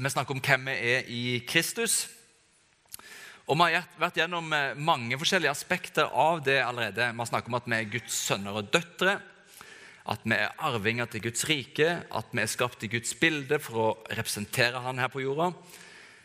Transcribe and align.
Vi 0.00 0.08
snakker 0.08 0.32
om 0.32 0.40
hvem 0.40 0.62
vi 0.64 0.74
er 0.94 1.08
i 1.12 1.22
Kristus. 1.44 2.06
Og 3.44 3.58
Vi 3.58 3.74
har 3.74 3.88
vært 4.00 4.16
gjennom 4.16 4.46
eh, 4.56 4.78
mange 4.80 5.18
forskjellige 5.20 5.52
aspekter 5.52 6.08
av 6.08 6.38
det 6.40 6.62
allerede. 6.64 7.10
Vi 7.10 7.20
har 7.20 7.28
snakket 7.28 7.50
om 7.50 7.56
at 7.58 7.66
vi 7.68 7.76
er 7.76 7.90
Guds 7.92 8.14
sønner 8.16 8.56
og 8.56 8.70
døtre, 8.72 9.18
at 10.08 10.24
vi 10.24 10.38
er 10.38 10.54
arvinger 10.56 11.04
til 11.04 11.26
Guds 11.26 11.44
rike, 11.50 11.88
at 12.16 12.32
vi 12.32 12.40
er 12.40 12.48
skapt 12.48 12.86
i 12.86 12.88
Guds 12.94 13.12
bilde 13.20 13.58
for 13.60 13.82
å 13.82 13.90
representere 14.08 14.80
Han 14.80 15.02
her 15.02 15.12
på 15.12 15.20
jorda. 15.20 15.50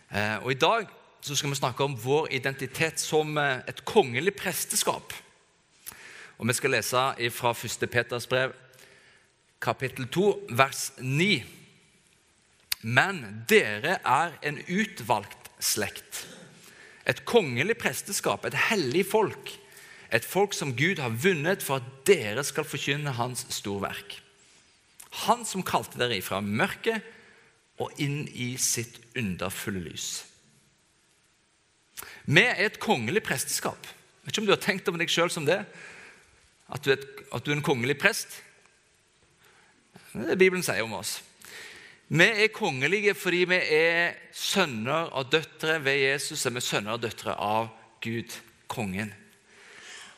Eh, 0.08 0.38
og 0.46 0.54
I 0.54 0.60
dag 0.62 0.96
så 1.20 1.36
skal 1.36 1.52
vi 1.52 1.60
snakke 1.60 1.84
om 1.84 2.00
vår 2.00 2.32
identitet 2.32 3.04
som 3.04 3.36
et 3.36 3.84
kongelig 3.84 4.38
presteskap. 4.40 5.12
Og 6.40 6.48
Vi 6.48 6.56
skal 6.56 6.78
lese 6.78 7.04
fra 7.36 7.52
1. 7.52 7.90
Peters 7.92 8.28
brev, 8.28 8.56
kapittel 9.60 10.08
2, 10.08 10.32
vers 10.56 10.94
9. 11.04 11.65
Men 12.86 13.24
dere 13.50 13.98
er 14.06 14.36
en 14.46 14.60
utvalgt 14.70 15.50
slekt, 15.64 16.26
et 17.10 17.24
kongelig 17.26 17.80
presteskap, 17.82 18.46
et 18.46 18.58
hellig 18.70 19.06
folk, 19.10 19.50
et 20.14 20.26
folk 20.26 20.54
som 20.54 20.76
Gud 20.78 21.02
har 21.02 21.18
vunnet 21.18 21.66
for 21.66 21.82
at 21.82 22.06
dere 22.06 22.44
skal 22.46 22.68
forkynne 22.68 23.16
Hans 23.18 23.48
storverk. 23.54 24.20
Han 25.26 25.42
som 25.48 25.66
kalte 25.66 25.98
dere 25.98 26.20
ifra 26.20 26.44
mørket 26.46 27.02
og 27.82 27.92
inn 28.02 28.28
i 28.30 28.54
sitt 28.62 29.00
underfulle 29.18 29.82
lys. 29.88 30.10
Vi 32.26 32.42
er 32.42 32.68
et 32.68 32.82
kongelig 32.82 33.24
presteskap. 33.26 33.82
Jeg 33.86 34.28
vet 34.28 34.34
ikke 34.34 34.44
om 34.44 34.50
du 34.50 34.56
har 34.56 34.64
tenkt 34.64 34.90
om 34.90 34.98
deg 35.00 35.12
sjøl 35.12 35.32
som 35.34 35.46
det. 35.48 35.62
At 36.70 36.86
du, 36.86 36.94
er, 36.94 37.02
at 37.34 37.46
du 37.46 37.52
er 37.52 37.58
en 37.58 37.66
kongelig 37.66 37.98
prest. 38.02 38.40
Det 40.14 40.24
er 40.24 40.34
det 40.34 40.42
Bibelen 40.42 40.66
sier 40.66 40.86
om 40.86 40.98
oss. 40.98 41.20
Vi 42.08 42.26
er 42.26 42.52
kongelige 42.54 43.16
fordi 43.18 43.46
vi 43.50 43.58
er 43.58 44.14
sønner 44.34 45.10
og 45.18 45.32
døtre 45.32 45.80
ved 45.84 45.98
Jesus. 45.98 46.46
er 46.46 46.54
vi 46.54 46.62
sønner 46.62 46.94
og 46.94 47.02
døtre 47.02 47.34
av 47.34 47.72
Gud, 48.02 48.30
kongen. 48.68 49.14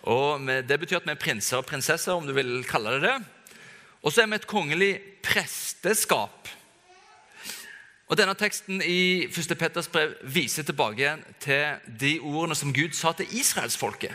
Og 0.04 0.42
Det 0.68 0.80
betyr 0.80 0.98
at 0.98 1.06
vi 1.06 1.12
er 1.12 1.20
prinser 1.20 1.58
og 1.58 1.66
prinsesser, 1.66 2.12
om 2.12 2.28
du 2.28 2.34
vil 2.34 2.64
kalle 2.68 2.92
det 2.92 3.02
det. 3.02 3.16
Og 4.04 4.12
så 4.12 4.22
er 4.22 4.28
vi 4.28 4.36
et 4.36 4.48
kongelig 4.48 5.00
presteskap. 5.24 6.50
Og 8.08 8.18
Denne 8.18 8.36
teksten 8.36 8.82
i 8.82 9.24
1. 9.28 9.58
Petters 9.58 9.88
brev 9.88 10.14
viser 10.24 10.64
tilbake 10.64 11.02
igjen 11.02 11.24
til 11.40 11.80
de 11.88 12.20
ordene 12.20 12.56
som 12.56 12.74
Gud 12.74 12.96
sa 12.96 13.12
til 13.12 13.28
israelsfolket 13.32 14.12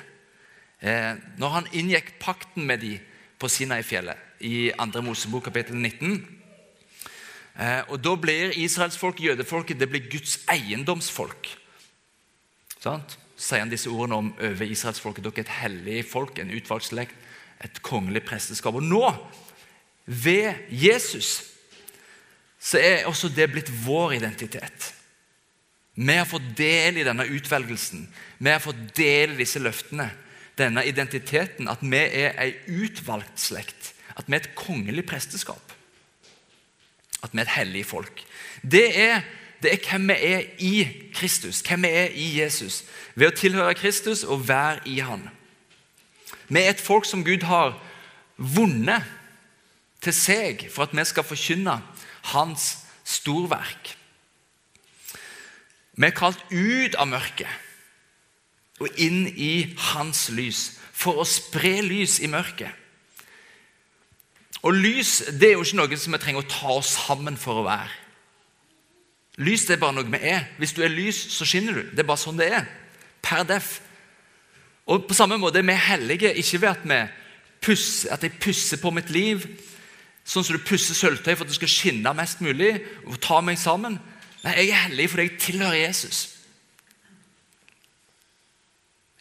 eh, 0.81 1.17
når 1.37 1.49
han 1.49 1.69
inngikk 1.73 2.15
pakten 2.21 2.65
med 2.67 2.81
dem 2.81 3.01
på 3.39 3.49
Sinai-fjellet 3.49 4.17
i 4.41 4.71
2. 4.77 5.03
Mosebok 5.05 5.45
kapittel 5.45 5.77
19. 5.77 6.42
Eh, 7.59 7.83
og 7.89 8.01
Da 8.05 8.15
blir 8.17 8.55
israelsfolk, 8.57 9.21
jødefolket, 9.21 9.81
det 9.81 9.91
blir 9.91 10.09
Guds 10.11 10.39
eiendomsfolk. 10.49 11.59
Sant? 12.81 13.19
sier 13.43 13.65
han 13.65 13.73
disse 13.73 13.91
ordene 13.91 14.19
om 14.19 14.33
over 14.39 14.71
israelsfolket. 14.71 15.25
Dere 15.25 15.43
er 15.43 15.47
et 15.47 15.57
hellig 15.63 16.01
folk, 16.09 16.39
en 16.39 16.53
utvalgt 16.55 16.91
slekt, 16.91 17.17
et 17.63 17.83
kongelig 17.83 18.25
presteskap. 18.27 18.77
Og 18.79 18.85
nå, 18.87 19.05
ved 20.07 20.67
Jesus, 20.71 21.43
så 22.63 22.79
er 22.79 23.09
også 23.11 23.31
det 23.35 23.51
blitt 23.53 23.71
vår 23.85 24.19
identitet. 24.21 24.93
Vi 25.95 26.15
har 26.17 26.27
fått 26.27 26.55
del 26.57 27.01
i 27.03 27.07
denne 27.07 27.27
utvelgelsen. 27.29 28.07
Vi 28.39 28.51
har 28.51 28.63
fått 28.63 28.81
del 28.97 29.35
i 29.35 29.43
disse 29.43 29.61
løftene. 29.61 30.09
Denne 30.59 30.85
identiteten, 30.87 31.69
at 31.69 31.83
vi 31.83 31.99
er 32.01 32.37
ei 32.41 32.55
utvalgt 32.71 33.41
slekt. 33.41 33.93
At 34.17 34.29
vi 34.29 34.37
er 34.37 34.45
et 34.45 34.55
kongelig 34.57 35.05
presteskap. 35.09 35.75
At 37.23 37.33
vi 37.33 37.39
er 37.39 37.47
et 37.47 37.57
hellig 37.57 37.87
folk. 37.87 38.25
Det 38.63 38.87
er, 39.01 39.23
det 39.63 39.73
er 39.73 39.89
hvem 39.91 40.09
vi 40.09 40.17
er 40.33 40.43
i 40.59 40.75
Kristus, 41.15 41.61
hvem 41.61 41.83
vi 41.83 41.89
er 41.89 42.11
i 42.15 42.41
Jesus. 42.41 42.83
Ved 43.15 43.31
å 43.31 43.37
tilhøre 43.37 43.79
Kristus 43.79 44.25
og 44.25 44.49
være 44.49 44.83
i 44.91 44.99
Han. 45.05 45.29
Vi 46.49 46.61
er 46.61 46.75
et 46.75 46.81
folk 46.81 47.07
som 47.09 47.25
Gud 47.25 47.47
har 47.47 47.77
vunnet 48.37 49.07
til 50.03 50.15
seg 50.17 50.67
for 50.73 50.87
at 50.89 50.97
vi 50.97 51.05
skal 51.07 51.27
forkynne 51.27 51.79
Hans 52.33 52.69
storverk. 53.05 53.97
Vi 55.93 56.09
er 56.09 56.17
kalt 56.17 56.41
ut 56.51 56.97
av 56.97 57.09
mørket 57.11 58.83
og 58.83 59.01
inn 59.01 59.27
i 59.29 59.75
Hans 59.93 60.27
lys 60.35 60.73
for 60.93 61.23
å 61.23 61.27
spre 61.29 61.81
lys 61.85 62.19
i 62.23 62.31
mørket. 62.31 62.82
Og 64.63 64.77
lys 64.79 65.19
det 65.35 65.51
er 65.51 65.57
jo 65.57 65.65
ikke 65.67 65.81
noe 65.81 65.99
som 65.99 66.15
vi 66.15 66.21
trenger 66.23 66.45
å 66.45 66.51
ta 66.51 66.77
oss 66.77 66.95
sammen 67.09 67.39
for 67.41 67.63
å 67.63 67.67
være. 67.67 67.91
Lys 69.43 69.65
det 69.67 69.77
er 69.77 69.83
bare 69.83 69.97
noe 69.97 70.13
vi 70.13 70.21
er. 70.29 70.47
Hvis 70.61 70.75
du 70.77 70.83
er 70.85 70.93
lys, 70.93 71.19
så 71.35 71.47
skinner 71.49 71.81
du. 71.81 71.83
Det 71.91 72.05
er 72.05 72.09
bare 72.09 72.21
sånn 72.21 72.39
det 72.39 72.51
er. 72.53 72.69
Per 73.25 73.43
def. 73.49 73.75
Og 74.87 75.07
på 75.09 75.17
samme 75.17 75.39
måte 75.41 75.63
er 75.63 75.67
vi 75.67 75.79
hellige 75.79 76.35
ikke 76.39 76.63
ved 76.63 76.71
at, 76.71 76.87
vi 76.87 77.01
pusser, 77.63 78.13
at 78.15 78.23
jeg 78.27 78.39
pusser 78.43 78.81
på 78.83 78.91
mitt 78.95 79.11
liv, 79.15 79.47
sånn 80.27 80.45
som 80.47 80.59
du 80.59 80.63
pusser 80.67 80.99
sølvtøy 80.99 81.33
for 81.33 81.47
at 81.47 81.51
det 81.51 81.59
skal 81.59 81.71
skinne 81.71 82.15
mest 82.19 82.43
mulig, 82.45 82.75
og 83.07 83.19
ta 83.23 83.41
meg 83.43 83.59
sammen. 83.59 83.99
Nei, 84.43 84.57
jeg 84.59 84.71
er 84.71 84.85
hellig 84.87 85.09
fordi 85.11 85.27
jeg 85.27 85.39
tilhører 85.43 85.81
Jesus. 85.81 86.25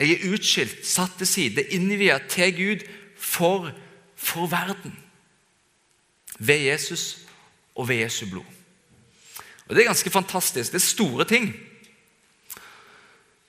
Jeg 0.02 0.18
er 0.18 0.34
utskilt, 0.34 0.82
satt 0.86 1.14
til 1.22 1.30
side, 1.30 1.66
innviet 1.78 2.30
til 2.34 2.54
Gud 2.58 2.86
for, 3.22 3.70
for 4.18 4.50
verden 4.50 4.98
ved 6.42 6.66
Jesus 6.66 7.18
og 7.76 7.88
ved 7.88 7.96
Jesu 7.96 8.26
blod. 8.30 8.46
Og 9.68 9.76
Det 9.76 9.82
er 9.82 9.88
ganske 9.88 10.10
fantastisk. 10.10 10.72
Det 10.72 10.82
er 10.82 10.86
store 10.86 11.26
ting. 11.26 11.54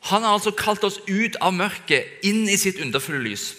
Han 0.01 0.23
har 0.23 0.33
altså 0.33 0.51
kalt 0.51 0.85
oss 0.85 0.99
ut 1.09 1.37
av 1.41 1.55
mørket, 1.55 2.05
inn 2.23 2.49
i 2.49 2.57
sitt 2.57 2.81
underfulle 2.81 3.23
lys. 3.23 3.55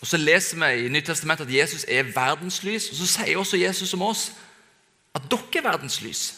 Og 0.00 0.06
Så 0.06 0.16
leser 0.16 0.58
vi 0.60 0.86
i 0.86 0.88
Nyttestamentet 0.88 1.46
at 1.46 1.54
Jesus 1.54 1.84
er 1.88 2.02
verdenslys. 2.02 2.90
Og 2.90 2.96
Så 2.96 3.06
sier 3.06 3.38
også 3.38 3.56
Jesus 3.56 3.94
om 3.94 4.02
oss 4.02 4.32
at 5.14 5.30
dere 5.30 5.58
er 5.58 5.70
verdenslys. 5.70 6.34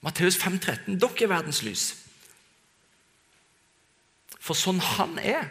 Matteus 0.00 0.36
5,13. 0.36 0.98
Dere 0.98 1.22
er 1.22 1.28
verdenslys. 1.28 1.96
For 4.40 4.56
sånn 4.56 4.80
han 4.80 5.18
er, 5.18 5.50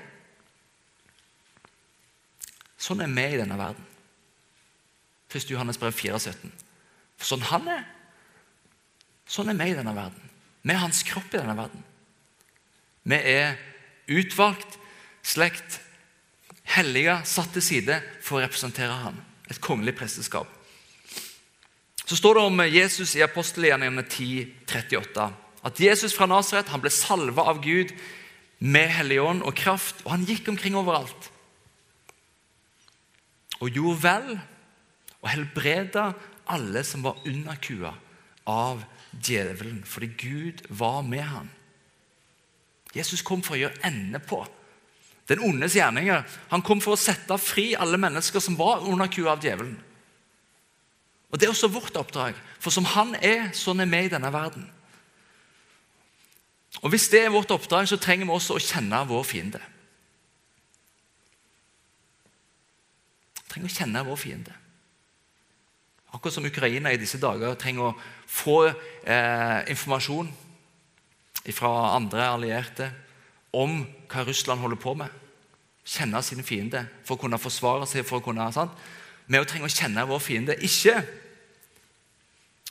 sånn 2.81 3.03
er 3.03 3.11
vi 3.11 3.27
i 3.35 3.37
denne 3.37 3.57
verden. 3.59 3.85
1. 5.33 5.49
Johannes 5.51 5.79
brev 5.79 5.95
4,17. 5.95 6.51
For 7.17 7.33
sånn 7.33 7.45
han 7.49 7.67
er, 7.71 7.85
sånn 9.27 9.51
er 9.51 9.57
vi 9.59 9.71
i 9.71 9.77
denne 9.77 9.95
verden. 9.95 10.29
Vi 10.63 10.73
er 10.73 10.83
hans 10.83 11.03
kropp 11.07 11.33
i 11.33 11.39
denne 11.39 11.57
verden. 11.57 11.83
Vi 13.07 13.17
er 13.17 13.57
utvalgt 14.11 14.77
slekt, 15.27 15.81
hellige, 16.75 17.19
satt 17.27 17.53
til 17.55 17.63
side 17.63 17.99
for 18.23 18.37
å 18.37 18.45
representere 18.45 19.01
han. 19.03 19.19
Et 19.47 19.59
kongelig 19.63 19.95
presteskap. 19.99 20.47
Så 22.07 22.15
står 22.15 22.37
det 22.37 22.43
om 22.47 22.63
Jesus 22.67 23.15
i 23.15 23.23
apostelgjerningene 23.23 24.03
10.38 24.07 25.27
at 25.67 25.79
Jesus 25.81 26.13
fra 26.15 26.27
Nasaret 26.29 26.69
ble 26.79 26.91
salva 26.93 27.49
av 27.51 27.59
Gud 27.63 27.91
med 28.59 28.91
Hellig 28.95 29.19
ånd 29.21 29.43
og 29.43 29.55
kraft, 29.57 29.99
og 30.05 30.13
han 30.13 30.23
gikk 30.27 30.47
omkring 30.53 30.77
overalt. 30.79 31.31
Og 33.59 33.73
gjorde 33.73 34.03
vel 34.03 34.29
og 35.21 35.29
helbreda 35.31 36.11
alle 36.47 36.83
som 36.87 37.03
var 37.05 37.19
under 37.27 37.57
kua 37.61 37.93
av 38.47 38.83
djevelen, 39.11 39.81
fordi 39.85 40.11
Gud 40.17 40.63
var 40.69 41.01
med 41.01 41.25
ham. 41.25 41.49
Jesus 42.95 43.21
kom 43.25 43.43
for 43.43 43.57
å 43.57 43.61
gjøre 43.65 43.83
ende 43.87 44.21
på 44.23 44.45
den 45.27 45.43
ondes 45.43 45.75
gjerninger. 45.75 46.23
Han 46.53 46.63
kom 46.63 46.79
for 46.83 46.95
å 46.95 46.99
sette 46.99 47.35
fri 47.41 47.73
alle 47.75 47.99
mennesker 47.99 48.39
som 48.43 48.55
var 48.59 48.85
under 48.87 49.09
kua 49.11 49.33
av 49.33 49.43
djevelen. 49.43 49.75
Og 51.27 51.39
Det 51.39 51.45
er 51.45 51.51
også 51.51 51.67
vårt 51.67 51.97
oppdrag, 51.99 52.37
for 52.59 52.71
som 52.71 52.87
han 52.87 53.15
er, 53.19 53.49
sånn 53.51 53.83
er 53.83 53.89
vi 53.91 54.05
i 54.05 54.11
denne 54.11 54.31
verden. 54.31 54.69
Og 56.81 56.89
Hvis 56.93 57.09
det 57.11 57.25
er 57.25 57.33
vårt 57.33 57.51
oppdrag, 57.51 57.89
så 57.89 57.99
trenger 57.99 58.25
vi 58.25 58.31
også 58.31 58.55
å 58.55 58.63
kjenne 58.63 59.03
vår 59.09 59.25
fiende. 59.27 59.59
Vi 63.35 63.51
trenger 63.51 63.67
å 63.67 63.75
kjenne 63.75 64.05
vår 64.07 64.21
fiende. 64.21 64.55
Akkurat 66.17 66.33
som 66.33 66.45
Ukraina 66.49 66.89
i 66.89 66.97
disse 66.97 67.19
dager 67.21 67.53
trenger 67.61 67.91
å 67.91 67.97
få 68.25 68.63
eh, 68.65 69.59
informasjon 69.69 70.31
fra 71.53 71.69
andre 71.93 72.23
allierte 72.25 72.87
om 73.53 73.83
hva 74.09 74.23
Russland 74.25 74.63
holder 74.63 74.81
på 74.81 74.95
med. 74.97 75.13
Kjenne 75.85 76.23
sin 76.25 76.41
fiende 76.43 76.87
for 77.05 77.15
å 77.15 77.21
kunne 77.21 77.37
forsvare 77.37 77.85
seg. 77.85 78.05
for 78.05 78.17
å 78.17 78.25
kunne, 78.25 78.49
sant? 78.51 78.73
Vi 79.27 79.43
trenger 79.45 79.69
å 79.69 79.75
kjenne 79.77 80.07
vår 80.09 80.25
fiende. 80.25 80.57
Ikke 80.57 80.97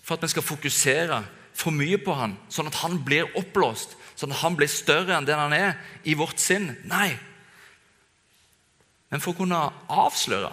for 0.03 0.17
at 0.17 0.27
vi 0.27 0.35
skal 0.35 0.49
fokusere 0.51 1.23
for 1.55 1.71
mye 1.71 2.03
på 2.03 2.19
han, 2.19 2.35
sånn 2.51 2.67
at 2.67 2.83
han 2.83 2.99
blir 3.05 3.31
oppblåst, 3.39 3.95
sånn 4.19 4.35
at 4.35 4.43
han 4.43 4.59
blir 4.59 4.69
større 4.69 5.15
enn 5.15 5.27
den 5.29 5.39
han 5.39 5.55
er 5.55 5.79
i 6.03 6.19
vårt 6.19 6.43
sinn. 6.43 6.73
Nei. 6.91 7.15
Men 9.09 9.23
for 9.23 9.33
å 9.33 9.39
kunne 9.39 9.69
avsløre 9.87 10.51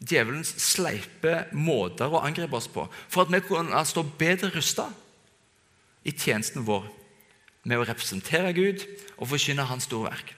djevelens 0.00 0.52
sleipe 0.62 1.44
måter 1.52 2.08
å 2.08 2.22
angripe 2.24 2.56
oss 2.56 2.68
på. 2.72 2.86
For 3.08 3.26
at 3.26 3.32
vi 3.32 3.42
kunne 3.44 3.84
stå 3.86 4.04
bedre 4.18 4.50
rusta 4.54 4.88
i 6.08 6.14
tjenesten 6.16 6.64
vår 6.64 6.88
med 7.68 7.80
å 7.80 7.86
representere 7.88 8.54
Gud 8.56 8.84
og 9.18 9.28
forkynne 9.28 9.66
Hans 9.68 9.88
store 9.88 10.08
verk. 10.08 10.34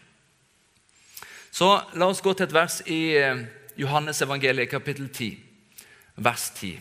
Så 1.53 1.69
La 1.94 2.09
oss 2.09 2.23
gå 2.25 2.32
til 2.35 2.49
et 2.49 2.55
vers 2.55 2.81
i 2.91 3.03
eh, 3.20 3.44
Johannes 3.79 4.23
evangeliet 4.25 4.70
kapittel 4.73 5.06
10, 5.12 5.37
vers 6.25 6.49
10. 6.56 6.81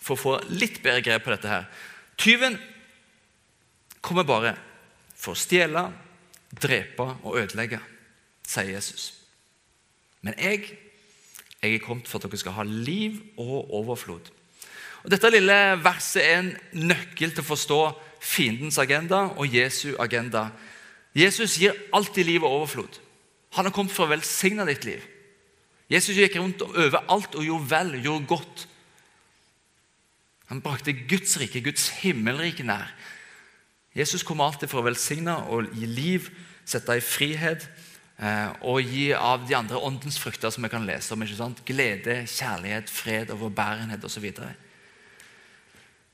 For 0.00 0.16
å 0.16 0.20
få 0.20 0.34
litt 0.50 0.82
bedre 0.84 1.04
grep 1.06 1.24
på 1.24 1.32
dette 1.32 1.50
her. 1.50 1.70
Tyven 2.20 2.58
kommer 4.04 4.26
bare 4.28 4.52
for 5.14 5.32
å 5.32 5.38
stjele, 5.40 5.86
drepe 6.50 7.06
og 7.22 7.38
ødelegge, 7.40 7.80
sier 8.48 8.74
Jesus. 8.74 9.19
Men 10.22 10.36
jeg, 10.38 10.66
jeg 11.62 11.74
er 11.74 11.84
kommet 11.84 12.08
for 12.08 12.20
at 12.20 12.28
dere 12.28 12.40
skal 12.40 12.56
ha 12.58 12.64
liv 12.66 13.20
og 13.40 13.72
overflod. 13.80 14.30
Og 15.04 15.12
Dette 15.12 15.30
lille 15.32 15.58
verset 15.80 16.24
er 16.24 16.42
en 16.42 16.50
nøkkel 16.76 17.32
til 17.32 17.44
å 17.44 17.50
forstå 17.50 17.80
fiendens 18.20 18.78
agenda 18.80 19.30
og 19.40 19.54
Jesu 19.54 19.94
agenda. 19.98 20.50
Jesus 21.16 21.56
gir 21.58 21.76
alltid 21.96 22.28
liv 22.28 22.44
og 22.44 22.60
overflod. 22.60 23.00
Han 23.56 23.66
har 23.66 23.74
kommet 23.74 23.94
for 23.94 24.06
å 24.06 24.12
velsigne 24.12 24.66
ditt 24.68 24.84
liv. 24.86 25.00
Jesus 25.90 26.14
gikk 26.14 26.36
rundt 26.38 26.62
overalt 26.62 27.34
og 27.34 27.46
gjorde 27.46 27.70
vel, 27.72 27.96
gjorde 28.04 28.28
godt. 28.30 28.66
Han 30.50 30.60
brakte 30.62 30.94
Guds 30.94 31.34
rike, 31.40 31.62
Guds 31.64 31.88
himmelrike 32.02 32.62
nær. 32.66 32.92
Jesus 33.96 34.22
kommer 34.22 34.46
alltid 34.46 34.70
for 34.70 34.82
å 34.82 34.86
velsigne 34.86 35.34
og 35.50 35.72
gi 35.74 35.88
liv, 35.88 36.28
sette 36.68 36.94
i 36.94 37.02
frihet 37.02 37.66
og 38.20 38.84
gi 38.84 39.06
av 39.16 39.46
de 39.48 39.56
andre 39.56 39.78
åndens 39.80 40.18
frukter 40.20 40.52
som 40.52 40.64
vi 40.66 40.68
kan 40.72 40.84
lese 40.84 41.14
om. 41.14 41.22
ikke 41.24 41.38
sant? 41.38 41.62
Glede, 41.64 42.18
kjærlighet, 42.28 42.90
fred, 42.92 43.30
overbærenhet 43.32 44.04
osv. 44.04 44.26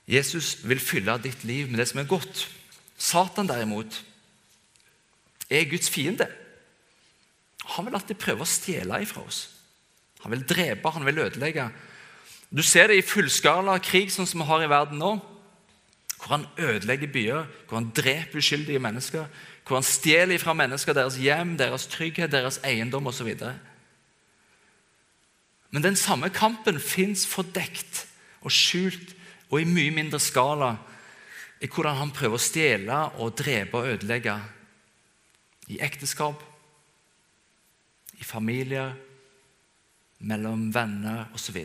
Jesus 0.07 0.53
vil 0.63 0.79
fylle 0.79 1.17
ditt 1.19 1.43
liv 1.45 1.67
med 1.67 1.81
det 1.83 1.89
som 1.91 2.01
er 2.01 2.11
godt. 2.11 2.47
Satan 2.97 3.49
derimot 3.51 3.99
er 5.51 5.67
Guds 5.71 5.91
fiende. 5.91 6.29
Han 7.75 7.89
vil 7.89 7.99
alltid 7.99 8.19
prøve 8.23 8.47
å 8.47 8.49
stjele 8.49 9.03
ifra 9.03 9.25
oss. 9.27 9.49
Han 10.23 10.33
vil 10.35 10.47
drepe, 10.47 10.91
han 10.95 11.07
vil 11.07 11.25
ødelegge. 11.27 11.69
Du 12.55 12.63
ser 12.63 12.89
det 12.91 13.01
i 13.01 13.07
fullskala 13.07 13.77
krig 13.83 14.13
sånn 14.15 14.29
som 14.31 14.43
vi 14.43 14.49
har 14.49 14.63
i 14.63 14.71
verden 14.71 15.03
nå. 15.03 15.17
Hvor 16.17 16.33
han 16.33 16.47
ødelegger 16.57 17.11
byer, 17.13 17.51
hvor 17.67 17.81
han 17.81 17.91
dreper 17.95 18.41
uskyldige 18.41 18.83
mennesker. 18.83 19.27
Hvor 19.67 19.81
han 19.81 19.87
stjeler 19.87 20.39
fra 20.39 20.55
mennesker 20.55 20.95
deres 20.95 21.17
hjem, 21.19 21.57
deres 21.59 21.89
trygghet, 21.91 22.31
deres 22.33 22.61
eiendom 22.65 23.09
osv. 23.11 23.33
Men 25.71 25.83
den 25.83 25.97
samme 25.99 26.31
kampen 26.31 26.79
fins 26.81 27.27
fordekt 27.27 28.07
og 28.47 28.55
skjult 28.55 29.17
og 29.51 29.61
i 29.61 29.67
mye 29.69 29.91
mindre 29.95 30.21
skala 30.23 30.77
i 31.61 31.69
hvordan 31.71 31.99
han 31.99 32.13
prøver 32.15 32.39
å 32.39 32.43
stjele 32.43 33.01
og 33.23 33.35
drepe 33.39 33.81
og 33.81 33.91
ødelegge 33.97 34.37
i 35.73 35.81
ekteskap, 35.83 36.43
i 38.21 38.25
familier, 38.25 38.95
mellom 40.19 40.69
venner 40.75 41.27
osv. 41.35 41.59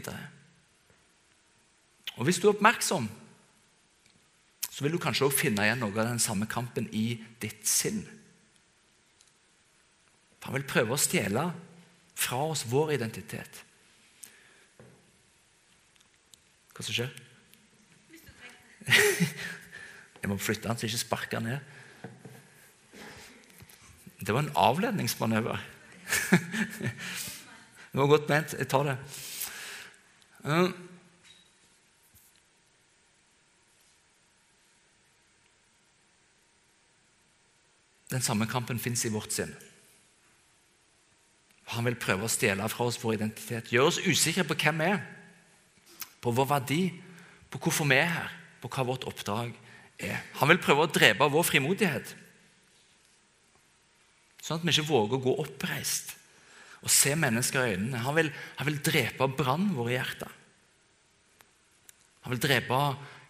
Og 2.18 2.24
Hvis 2.25 2.39
du 2.39 2.48
er 2.48 2.56
oppmerksom, 2.56 3.07
så 4.81 4.88
vil 4.88 4.95
du 4.95 4.98
kanskje 4.98 5.28
også 5.28 5.44
finne 5.44 5.62
igjen 5.62 5.78
noe 5.78 5.94
av 5.94 6.07
den 6.10 6.18
samme 6.18 6.48
kampen 6.50 6.88
i 6.89 7.22
ditt 7.38 7.68
sinn. 7.69 8.00
Han 10.42 10.56
vil 10.56 10.66
prøve 10.66 10.95
å 10.95 10.98
stjele 10.98 11.44
fra 12.18 12.39
oss 12.50 12.63
vår 12.66 12.95
identitet. 12.95 13.60
Hva 16.74 16.81
som 16.81 16.98
skjer? 16.98 17.13
Jeg 20.25 20.33
må 20.33 20.42
flytte 20.42 20.66
han 20.66 20.81
så 20.81 20.88
jeg 20.88 20.95
ikke 20.95 21.06
sparker 21.06 21.38
han 21.38 21.45
ned. 21.51 21.62
Det 24.18 24.34
var 24.34 24.42
en 24.48 24.57
avledningsmanøver. 24.66 25.62
Det 27.92 28.01
var 28.01 28.10
godt 28.18 28.30
ment. 28.34 28.57
Jeg 28.57 28.69
tar 28.72 28.89
det. 28.89 28.98
Den 38.12 38.24
samme 38.24 38.48
kampen 38.50 38.80
fins 38.80 39.06
i 39.08 39.13
vårt 39.13 39.31
sinn. 39.34 39.54
Han 41.72 41.88
vil 41.88 41.96
prøve 41.96 42.28
å 42.28 42.31
stjele 42.31 42.68
fra 42.72 42.90
oss 42.90 43.00
vår 43.00 43.16
identitet, 43.22 43.72
gjøre 43.72 43.94
oss 43.94 44.02
usikre 44.04 44.44
på 44.48 44.58
hvem 44.60 44.84
vi 44.84 44.92
er, 44.92 45.04
på 46.22 46.34
vår 46.36 46.50
verdi, 46.50 46.81
på 47.52 47.60
hvorfor 47.63 47.88
vi 47.88 48.00
er 48.02 48.12
her 48.12 48.38
på 48.62 48.69
hva 48.69 48.86
vårt 48.86 49.06
oppdrag 49.10 49.54
er. 50.02 50.19
Han 50.40 50.52
vil 50.52 50.62
prøve 50.62 50.86
å 50.86 50.92
drepe 50.92 51.30
vår 51.34 51.48
frimodighet, 51.48 52.16
sånn 54.42 54.60
at 54.60 54.66
vi 54.66 54.74
ikke 54.74 54.90
våger 54.90 55.18
å 55.18 55.25
gå 55.25 55.38
oppreist 55.44 56.16
og 56.81 56.90
se 56.90 57.13
mennesker 57.18 57.62
i 57.62 57.74
øynene. 57.75 58.02
Han 58.02 58.16
vil, 58.18 58.31
han 58.58 58.69
vil 58.69 58.80
drepe 58.81 59.28
brannen 59.38 59.75
vår 59.78 59.92
i 59.92 59.98
hjertet. 60.00 60.40
Han 62.25 62.34
vil 62.34 62.42
drepe 62.42 62.80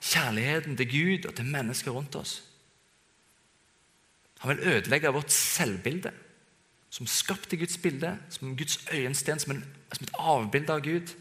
kjærligheten 0.01 0.77
til 0.79 0.87
Gud 0.91 1.27
og 1.27 1.35
til 1.35 1.51
mennesker 1.51 1.95
rundt 1.95 2.15
oss. 2.19 2.37
Han 4.41 4.55
vil 4.55 4.67
ødelegge 4.73 5.13
vårt 5.13 5.31
selvbilde, 5.31 6.11
som 6.89 7.07
skapt 7.07 7.53
i 7.53 7.59
Guds 7.61 7.77
bilde, 7.77 8.17
som 8.29 8.55
Guds 8.57 8.79
øyensten, 8.91 9.39
som, 9.39 9.55
en, 9.55 9.65
som 9.93 10.07
et 10.07 10.15
avbilde 10.17 10.73
av 10.73 10.81
Gud. 10.85 11.13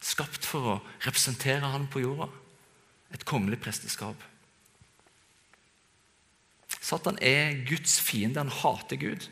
Skapt 0.00 0.46
for 0.48 0.74
å 0.74 0.80
representere 1.04 1.70
Han 1.72 1.86
på 1.92 2.02
jorda 2.02 2.28
et 3.14 3.24
kongelig 3.26 3.60
presteskap. 3.62 4.16
Satan 6.80 7.18
er 7.22 7.58
Guds 7.68 7.98
fiende. 8.00 8.40
Han 8.40 8.52
hater 8.52 8.98
Gud. 9.00 9.26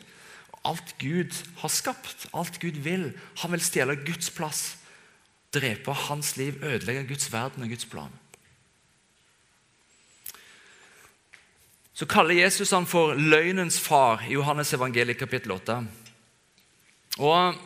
Alt 0.67 0.95
Gud 0.99 1.35
har 1.61 1.71
skapt, 1.71 2.27
alt 2.35 2.59
Gud 2.59 2.81
vil 2.83 3.13
Han 3.39 3.51
vil 3.51 3.63
stjele 3.63 3.95
Guds 3.95 4.27
plass, 4.35 4.77
drepe 5.55 5.93
hans 6.07 6.35
liv, 6.37 6.59
ødelegge 6.63 7.07
Guds 7.07 7.31
verden 7.31 7.63
og 7.63 7.69
Guds 7.71 7.85
plan. 7.85 8.11
Så 11.99 12.07
kaller 12.07 12.37
Jesus 12.37 12.71
han 12.71 12.85
for 12.87 13.17
løgnens 13.19 13.75
far 13.83 14.21
i 14.23 14.37
Johannes 14.37 14.71
evangeliet 14.71 15.19
kapittel 15.19 15.51
8. 15.51 15.81
Og 17.19 17.65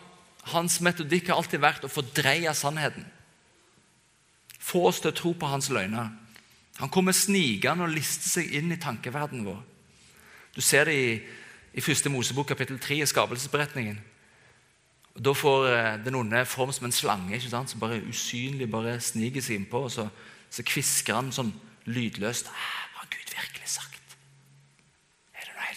Hans 0.51 0.79
metodikk 0.83 1.29
har 1.29 1.37
alltid 1.39 1.61
vært 1.63 1.85
å 1.85 1.91
fordreie 1.91 2.51
sannheten. 2.57 3.05
Få 4.59 4.87
oss 4.89 4.99
til 5.03 5.11
å 5.11 5.15
tro 5.15 5.33
på 5.37 5.47
hans 5.47 5.69
løgner. 5.71 6.09
Han 6.81 6.91
kommer 6.91 7.15
snikende 7.15 7.85
og 7.85 7.93
lister 7.93 8.31
seg 8.39 8.57
inn 8.57 8.73
i 8.73 8.79
tankeverdenen 8.81 9.45
vår. 9.47 9.61
Du 10.55 10.59
ser 10.65 10.89
det 10.89 10.97
i, 10.97 11.13
i 11.77 11.85
første 11.85 12.11
Mosebok 12.11 12.49
kapittel 12.51 12.81
3 12.81 12.99
i 13.03 13.07
skapelsesberetningen. 13.07 14.01
Da 15.13 15.35
får 15.37 15.69
eh, 15.69 15.89
den 16.03 16.17
onde 16.17 16.41
form 16.49 16.73
som 16.73 16.89
en 16.89 16.95
slange 16.95 17.37
ikke 17.37 17.53
sant? 17.53 17.69
som 17.69 17.79
bare 17.83 18.01
usynlig 18.01 18.67
bare 18.71 18.97
sniker 18.97 19.45
seg 19.45 19.61
innpå. 19.61 19.85
og 19.85 19.93
Så, 19.93 20.09
så 20.49 20.65
kvisker 20.65 21.21
han 21.21 21.31
sånn 21.31 21.53
lydløst. 21.85 22.49
Har 22.97 23.11
Gud 23.13 23.35
virkelig 23.37 23.75
sagt? 23.77 23.92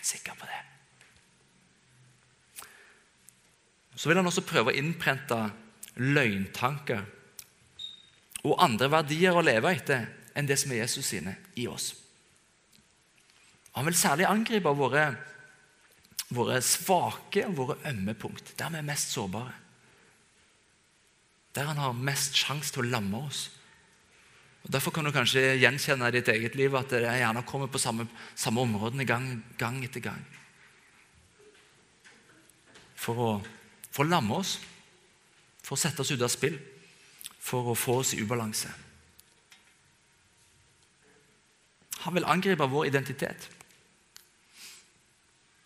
Er 0.06 0.10
sikker 0.14 0.36
på 0.38 0.46
det? 0.46 0.62
Så 3.96 4.08
vil 4.08 4.20
han 4.20 4.28
også 4.28 4.44
prøve 4.46 4.70
å 4.70 4.76
innprente 4.78 5.38
løgntanker 5.98 7.02
og 8.46 8.60
andre 8.62 8.86
verdier 8.92 9.34
å 9.34 9.42
leve 9.42 9.72
etter 9.75 10.06
enn 10.36 10.46
det 10.46 10.60
som 10.60 10.70
er 10.70 10.84
Jesus 10.84 11.08
sine 11.10 11.34
i 11.58 11.66
oss. 11.66 11.88
Han 13.75 13.88
vil 13.88 13.98
særlig 13.98 14.28
angripe 14.28 14.70
våre, 14.78 15.08
våre 16.30 16.60
svake 16.62 17.42
og 17.48 17.58
våre 17.58 17.78
ømme 17.90 18.14
punkt, 18.14 18.54
der 18.54 18.70
vi 18.70 18.78
er 18.78 18.86
mest 18.86 19.10
sårbare. 19.16 19.56
Der 21.58 21.66
han 21.72 21.82
har 21.82 21.98
mest 21.98 22.36
sjanse 22.38 22.76
til 22.76 22.84
å 22.84 22.92
lamme 22.94 23.26
oss. 23.26 23.48
Og 24.66 24.73
Derfor 24.75 24.90
kan 24.90 25.06
du 25.06 25.12
kanskje 25.14 25.54
gjenkjenne 25.61 26.08
i 26.11 26.14
ditt 26.16 26.28
eget 26.32 26.56
liv 26.58 26.75
at 26.75 26.90
dere 26.90 27.12
gjerne 27.20 27.44
kommer 27.46 27.70
på 27.70 27.78
samme, 27.78 28.08
samme 28.35 28.64
områdene 28.66 29.04
gang, 29.06 29.28
gang, 29.58 29.78
etter 29.87 30.02
gang. 30.02 30.25
For 32.99 33.20
å, 33.23 33.28
for 33.94 34.02
å 34.02 34.11
lamme 34.11 34.40
oss. 34.42 34.58
for 35.66 35.75
å 35.75 35.82
sette 35.82 35.99
oss 35.99 36.12
ut 36.14 36.23
av 36.23 36.30
spill, 36.30 36.61
for 37.42 37.73
å 37.73 37.75
få 37.75 37.96
oss 37.99 38.12
i 38.14 38.20
ubalanse. 38.23 38.68
Han 42.04 42.14
vil 42.14 42.28
angripe 42.30 42.68
vår 42.70 42.87
identitet. 42.87 43.49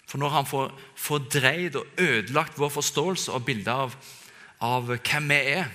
For 0.08 0.16
når 0.16 0.32
han 0.38 0.48
får 0.48 0.72
fordreid 0.96 1.76
og 1.76 2.00
ødelagt 2.00 2.56
vår 2.56 2.72
forståelse 2.72 3.36
og 3.36 3.44
bilde 3.44 3.74
av, 3.76 3.92
av 4.64 4.88
hvem 4.88 5.28
vi 5.28 5.40
er, 5.52 5.68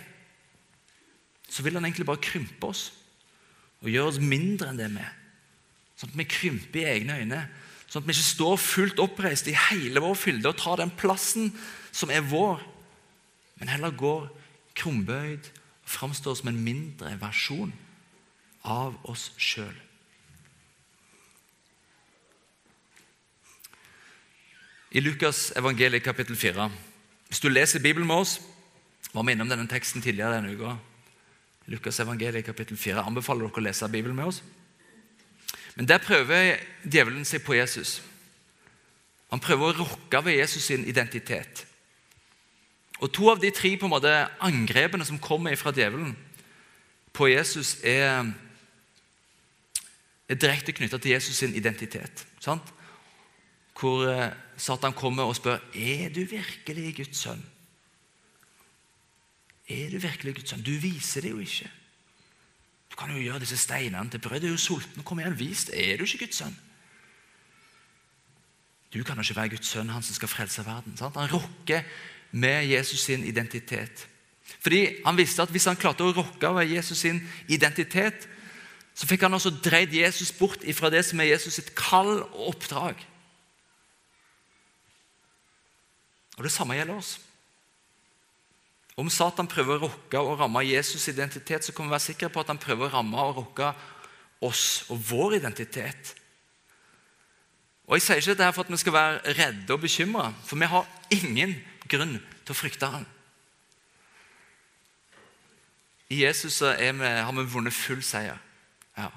så 1.46 1.62
vil 1.62 1.78
han 1.78 1.86
egentlig 1.86 2.10
bare 2.10 2.26
krympe 2.26 2.74
oss 2.74 2.88
og 3.86 3.94
gjør 3.94 4.10
oss 4.10 4.22
mindre 4.22 4.72
enn 4.72 4.80
det 4.82 4.90
vi 4.92 5.04
er. 5.04 5.14
Sånn 5.96 6.12
at 6.12 6.20
vi 6.20 6.28
krymper 6.28 6.82
i 6.82 6.88
egne 6.98 7.20
øyne. 7.22 7.42
Sånn 7.86 8.04
at 8.04 8.10
vi 8.10 8.16
ikke 8.16 8.28
står 8.28 8.58
fullt 8.60 9.02
oppreist 9.04 9.48
i 9.48 9.56
hele 9.70 10.02
vår 10.04 10.18
fylde 10.20 10.52
og 10.52 10.60
tar 10.60 10.82
den 10.82 10.92
plassen 10.98 11.54
som 11.96 12.12
er 12.12 12.26
vår, 12.28 12.60
men 13.62 13.72
heller 13.72 13.94
går 13.96 14.28
krumbøyd 14.76 15.48
og 15.86 15.94
framstår 15.94 16.36
som 16.42 16.50
en 16.52 16.64
mindre 16.66 17.14
versjon 17.22 17.72
av 18.66 18.98
oss 19.08 19.30
sjøl. 19.38 19.76
I 24.96 25.04
Lukas 25.04 25.50
evangeliet 25.60 26.04
kapittel 26.04 26.38
4 26.40 26.70
Hvis 27.28 27.42
du 27.44 27.50
leser 27.50 27.84
Bibelen 27.84 28.08
med 28.08 28.24
oss 28.24 28.38
var 29.12 29.24
vi 29.24 29.34
innom 29.36 29.50
denne 29.50 29.68
teksten 29.68 30.04
tidligere 30.04 30.38
denne 30.38 30.54
uka. 30.56 30.76
Lukas 31.68 32.00
evangeliet 32.00 32.46
kapittel 32.46 32.78
4 32.78 33.06
anbefaler 33.08 33.48
dere 33.48 33.62
å 33.62 33.66
lese 33.66 33.90
Bibelen 33.90 34.18
med 34.18 34.30
oss. 34.30 34.44
Men 35.76 35.88
Der 35.88 35.98
prøver 35.98 36.60
djevelen 36.84 37.26
seg 37.26 37.44
på 37.44 37.58
Jesus. 37.58 38.02
Han 39.34 39.42
prøver 39.44 39.74
å 39.74 39.78
rokke 39.84 40.22
ved 40.24 40.38
Jesus 40.38 40.64
sin 40.64 40.86
identitet. 40.88 41.66
Og 43.02 43.12
To 43.12 43.30
av 43.32 43.42
de 43.42 43.52
tre 43.52 43.74
på 43.78 43.90
en 43.90 43.96
måte 43.96 44.14
angrepene 44.40 45.06
som 45.06 45.20
kommer 45.20 45.56
fra 45.60 45.74
djevelen 45.76 46.16
på 47.16 47.28
Jesus, 47.28 47.78
er, 47.84 48.32
er 50.30 50.40
direkte 50.40 50.76
knytta 50.76 51.00
til 51.00 51.16
Jesus 51.16 51.36
sin 51.42 51.56
identitet. 51.56 52.26
Sant? 52.40 52.72
Hvor 53.76 54.06
eh, 54.08 54.32
Satan 54.58 54.96
kommer 54.96 55.28
og 55.28 55.36
spør 55.36 55.60
er 55.74 56.10
du 56.16 56.22
virkelig 56.24 56.96
Guds 57.02 57.26
sønn. 57.26 57.44
Er 59.68 59.90
du 59.90 59.98
virkelig 59.98 60.36
Guds 60.36 60.50
sønn? 60.50 60.64
Du 60.64 60.76
viser 60.78 61.26
det 61.26 61.32
jo 61.34 61.42
ikke. 61.42 61.70
Du 62.92 62.96
kan 63.00 63.12
jo 63.12 63.22
gjøre 63.22 63.42
disse 63.42 63.58
steinene 63.58 64.10
til 64.10 64.22
brød. 64.22 64.40
Du 64.40 64.48
er 64.48 64.54
jo 64.54 64.62
sulten. 64.62 65.04
Kom 65.04 65.20
igjen, 65.20 65.40
vis 65.40 65.66
det. 65.70 65.80
Er 65.82 65.98
du 65.98 66.06
ikke 66.06 66.26
Guds 66.26 66.42
sønn? 66.44 66.58
Du 68.94 69.04
kan 69.04 69.18
jo 69.18 69.26
ikke 69.26 69.36
være 69.36 69.50
Guds 69.56 69.68
sønn, 69.68 69.90
han 69.90 70.04
som 70.04 70.16
skal 70.16 70.32
frelse 70.32 70.66
verden. 70.66 70.98
Sant? 70.98 71.18
Han 71.18 71.32
rokker 71.34 71.82
med 72.32 72.70
Jesus 72.70 73.00
sin 73.00 73.24
identitet. 73.24 74.08
Fordi 74.62 75.02
Han 75.06 75.18
visste 75.18 75.42
at 75.42 75.50
hvis 75.50 75.66
han 75.66 75.76
klarte 75.76 76.04
å 76.06 76.14
rokke 76.14 76.54
ved 76.56 76.70
Jesus 76.70 76.98
sin 76.98 77.22
identitet, 77.48 78.30
så 78.96 79.08
fikk 79.08 79.26
han 79.26 79.34
også 79.34 79.50
dreid 79.50 79.94
Jesus 79.94 80.32
bort 80.32 80.64
fra 80.74 80.90
det 80.90 81.04
som 81.06 81.20
er 81.20 81.34
Jesus 81.34 81.58
sitt 81.58 81.74
kall 81.76 82.22
og 82.22 82.48
oppdrag. 82.54 82.96
Og 86.38 86.44
Det 86.44 86.52
samme 86.52 86.76
gjelder 86.76 86.96
oss. 86.96 87.20
Om 88.96 89.10
Satan 89.12 89.48
prøver 89.52 89.76
å 89.76 89.90
rokke 89.90 90.20
og 90.24 90.38
ramme 90.40 90.62
Jesus' 90.64 91.10
identitet, 91.12 91.66
så 91.66 91.74
kan 91.76 91.88
vi 91.88 91.92
være 91.92 92.06
sikre 92.06 92.30
på 92.32 92.40
at 92.40 92.52
han 92.54 92.62
prøver 92.62 92.88
å 92.88 92.94
ramme 92.94 93.20
og 93.20 93.42
rokke 93.42 93.74
oss 94.46 94.86
og 94.94 95.02
vår 95.10 95.40
identitet. 95.42 96.14
Og 97.86 97.98
Jeg 97.98 98.06
sier 98.06 98.22
ikke 98.22 98.34
dette 98.34 98.54
for 98.56 98.66
at 98.66 98.72
vi 98.72 98.80
skal 98.82 98.96
være 98.96 99.36
redde 99.38 99.76
og 99.76 99.84
bekymra, 99.84 100.32
for 100.46 100.58
vi 100.58 100.72
har 100.72 100.88
ingen 101.14 101.58
grunn 101.92 102.16
til 102.18 102.56
å 102.56 102.58
frykte 102.58 102.90
ham. 102.90 103.06
I 106.10 106.24
Jesus 106.24 106.62
vi, 106.62 106.88
har 107.04 107.34
vi 107.36 107.46
vunnet 107.52 107.74
full 107.76 108.02
seier. 108.06 108.40
Ja. 108.96 109.12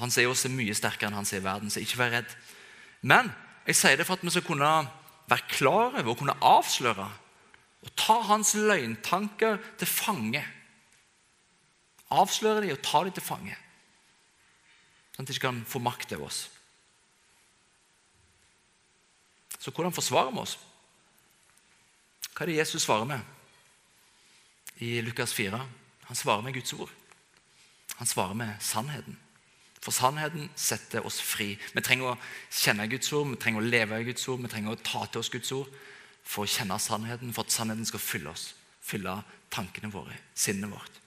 Han 0.00 0.10
sier 0.10 0.30
oss 0.32 0.44
mye 0.50 0.74
sterkere 0.74 1.12
enn 1.12 1.20
han 1.20 1.28
sier 1.28 1.44
verden, 1.44 1.70
så 1.70 1.80
ikke 1.80 2.00
vær 2.00 2.14
redd. 2.18 2.36
Men 3.06 3.30
jeg 3.68 3.78
sier 3.78 3.96
det 3.96 4.06
for 4.08 4.18
at 4.18 4.24
vi 4.24 4.32
skal 4.34 4.46
kunne 4.46 4.70
være 5.30 5.48
klar 5.52 5.92
over 5.92 6.10
og 6.10 6.18
kunne 6.18 6.40
avsløre 6.42 7.08
og 7.82 7.92
ta 7.98 8.18
hans 8.28 8.54
løgntanker 8.54 9.58
til 9.78 9.90
fange. 9.90 10.42
Avsløre 12.12 12.62
dem 12.62 12.74
og 12.76 12.82
ta 12.84 13.02
dem 13.06 13.14
til 13.16 13.24
fange, 13.24 13.54
sånn 15.14 15.24
at 15.24 15.30
de 15.30 15.34
ikke 15.34 15.48
kan 15.48 15.62
få 15.68 15.80
makt 15.82 16.12
over 16.16 16.28
oss. 16.28 16.42
Så 19.58 19.70
hvordan 19.70 19.94
forsvarer 19.94 20.32
vi 20.34 20.42
oss? 20.42 20.56
Hva 22.32 22.44
er 22.44 22.50
det 22.50 22.58
Jesus 22.58 22.84
svarer 22.84 23.06
med 23.08 24.82
i 24.82 24.96
Lukas 25.04 25.34
4? 25.36 25.60
Han 26.08 26.18
svarer 26.18 26.42
med 26.42 26.56
Guds 26.56 26.72
ord. 26.74 26.90
Han 27.98 28.08
svarer 28.08 28.34
med 28.36 28.56
sannheten. 28.60 29.18
For 29.82 29.94
sannheten 29.94 30.50
setter 30.58 31.06
oss 31.06 31.20
fri. 31.22 31.54
Vi 31.74 31.84
trenger 31.84 32.12
å 32.12 32.18
kjenne 32.50 32.88
Guds 32.90 33.12
ord, 33.14 33.30
vi 33.32 33.40
trenger 33.40 33.62
å 33.62 33.70
leve 33.72 34.00
i 34.00 34.06
Guds 34.10 34.26
ord, 34.28 34.42
vi 34.42 34.50
trenger 34.52 34.74
å 34.74 34.82
ta 34.82 35.06
til 35.06 35.22
oss 35.22 35.32
Guds 35.32 35.54
ord 35.56 35.70
for 36.22 36.44
å 36.44 36.50
kjenne 36.50 36.78
sannheten, 36.80 37.32
for 37.34 37.46
at 37.46 37.54
sannheten 37.54 37.86
skal 37.88 38.02
fylle 38.02 38.32
oss, 38.32 38.52
fylle 38.82 39.18
tankene 39.52 39.90
våre, 39.92 40.16
sinnet 40.34 40.70
vårt. 40.72 41.00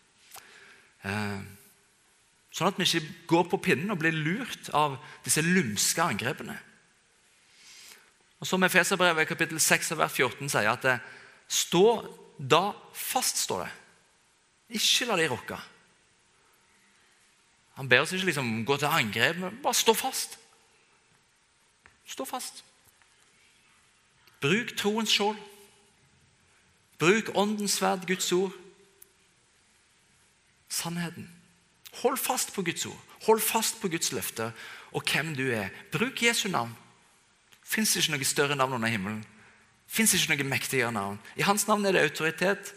Eh, 1.05 1.41
sånn 2.55 2.69
at 2.71 2.79
vi 2.79 2.87
ikke 2.87 3.27
går 3.29 3.47
på 3.51 3.61
pinnen 3.69 3.93
og 3.93 3.99
blir 4.01 4.15
lurt 4.15 4.69
av 4.75 4.97
disse 5.25 5.43
lumske 5.45 6.03
angrepene. 6.03 6.57
Og 8.41 8.47
Som 8.47 8.63
Efeserbrevet 8.67 9.27
kapittel 9.27 9.59
6 9.59 9.95
vers 9.97 10.13
14 10.13 10.51
sier 10.51 10.69
at 10.71 10.83
det, 10.85 10.99
stå 11.47 12.03
da 12.37 12.73
fast, 12.93 13.39
står 13.45 13.65
det. 13.65 13.71
Ikke 14.79 15.07
la 15.07 15.17
de 15.19 15.29
rokke. 15.31 15.57
Han 17.75 17.89
ber 17.91 18.03
oss 18.03 18.13
ikke 18.15 18.29
liksom 18.31 18.63
gå 18.67 18.77
til 18.79 18.91
angrep, 18.91 19.39
men 19.39 19.59
bare 19.63 19.77
stå 19.77 19.93
fast. 19.97 20.37
Stå 22.07 22.25
fast. 22.27 22.63
Bruk 24.41 24.75
troens 24.77 25.11
skjold. 25.11 25.39
Bruk 26.99 27.31
åndens 27.35 27.77
sverd, 27.79 28.07
Guds 28.07 28.31
ord. 28.31 28.53
Sannheten. 30.69 31.29
Hold 32.01 32.17
fast 32.17 32.53
på 32.53 32.61
Guds 32.61 32.85
ord. 32.85 33.01
Hold 33.25 33.41
fast 33.41 33.81
på 33.81 33.89
Guds 33.89 34.11
løfte 34.11 34.51
og 34.91 35.03
hvem 35.11 35.35
du 35.35 35.47
er. 35.51 35.69
Bruk 35.91 36.23
Jesu 36.23 36.49
navn. 36.49 36.75
Fins 37.65 37.95
ikke 37.95 38.13
noe 38.13 38.27
større 38.27 38.55
navn 38.55 38.77
under 38.77 38.91
himmelen. 38.91 39.23
Fins 39.87 40.13
ikke 40.13 40.35
noe 40.35 40.47
mektigere 40.49 40.91
navn. 40.93 41.19
I 41.35 41.45
hans 41.47 41.67
navn 41.67 41.85
er 41.85 41.95
det 41.95 42.03
autoritet. 42.05 42.73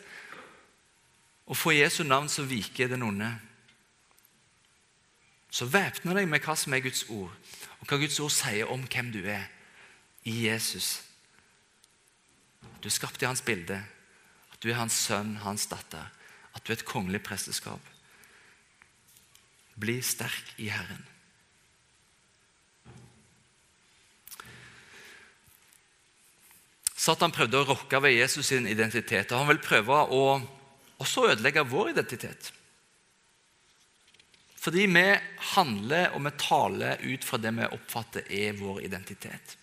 Og 1.46 1.56
for 1.56 1.72
Jesu 1.72 2.02
navn 2.04 2.28
så 2.28 2.42
viker 2.42 2.88
den 2.88 3.02
onde. 3.02 3.30
Så 5.50 5.64
væpne 5.64 6.14
deg 6.16 6.28
med 6.28 6.44
hva 6.44 6.56
som 6.58 6.74
er 6.76 6.84
Guds 6.84 7.06
ord, 7.08 7.32
og 7.80 7.88
hva 7.88 7.96
Guds 7.96 8.18
ord 8.20 8.32
sier 8.34 8.68
om 8.68 8.84
hvem 8.84 9.12
du 9.14 9.22
er 9.24 9.46
i 10.28 10.34
Jesus. 10.44 11.07
Du 12.80 12.88
er 12.88 12.94
skapt 12.94 13.22
i 13.22 13.28
hans 13.28 13.42
bilde, 13.44 13.78
at 14.52 14.58
du 14.62 14.70
er 14.70 14.80
hans 14.80 14.96
sønn, 15.08 15.36
hans 15.42 15.66
datter, 15.70 16.10
at 16.54 16.64
du 16.64 16.72
er 16.72 16.78
et 16.78 16.88
kongelig 16.88 17.22
presteskap. 17.26 17.82
Bli 19.78 20.00
sterk 20.02 20.54
i 20.58 20.70
Herren. 20.72 21.04
Satan 26.98 27.32
prøvde 27.32 27.60
å 27.60 27.66
rokke 27.68 28.00
ved 28.02 28.16
Jesus 28.16 28.50
sin 28.50 28.66
identitet, 28.68 29.30
og 29.32 29.44
han 29.44 29.52
vil 29.52 29.62
prøve 29.64 30.00
å 30.12 30.22
også 30.98 31.28
ødelegge 31.30 31.64
vår 31.70 31.92
identitet. 31.94 32.50
Fordi 34.58 34.88
vi 34.90 35.04
handler 35.54 36.16
og 36.16 36.24
vi 36.26 36.34
taler 36.42 37.04
ut 37.06 37.24
fra 37.24 37.38
det 37.40 37.54
vi 37.54 37.70
oppfatter 37.78 38.26
er 38.34 38.58
vår 38.58 38.82
identitet. 38.88 39.54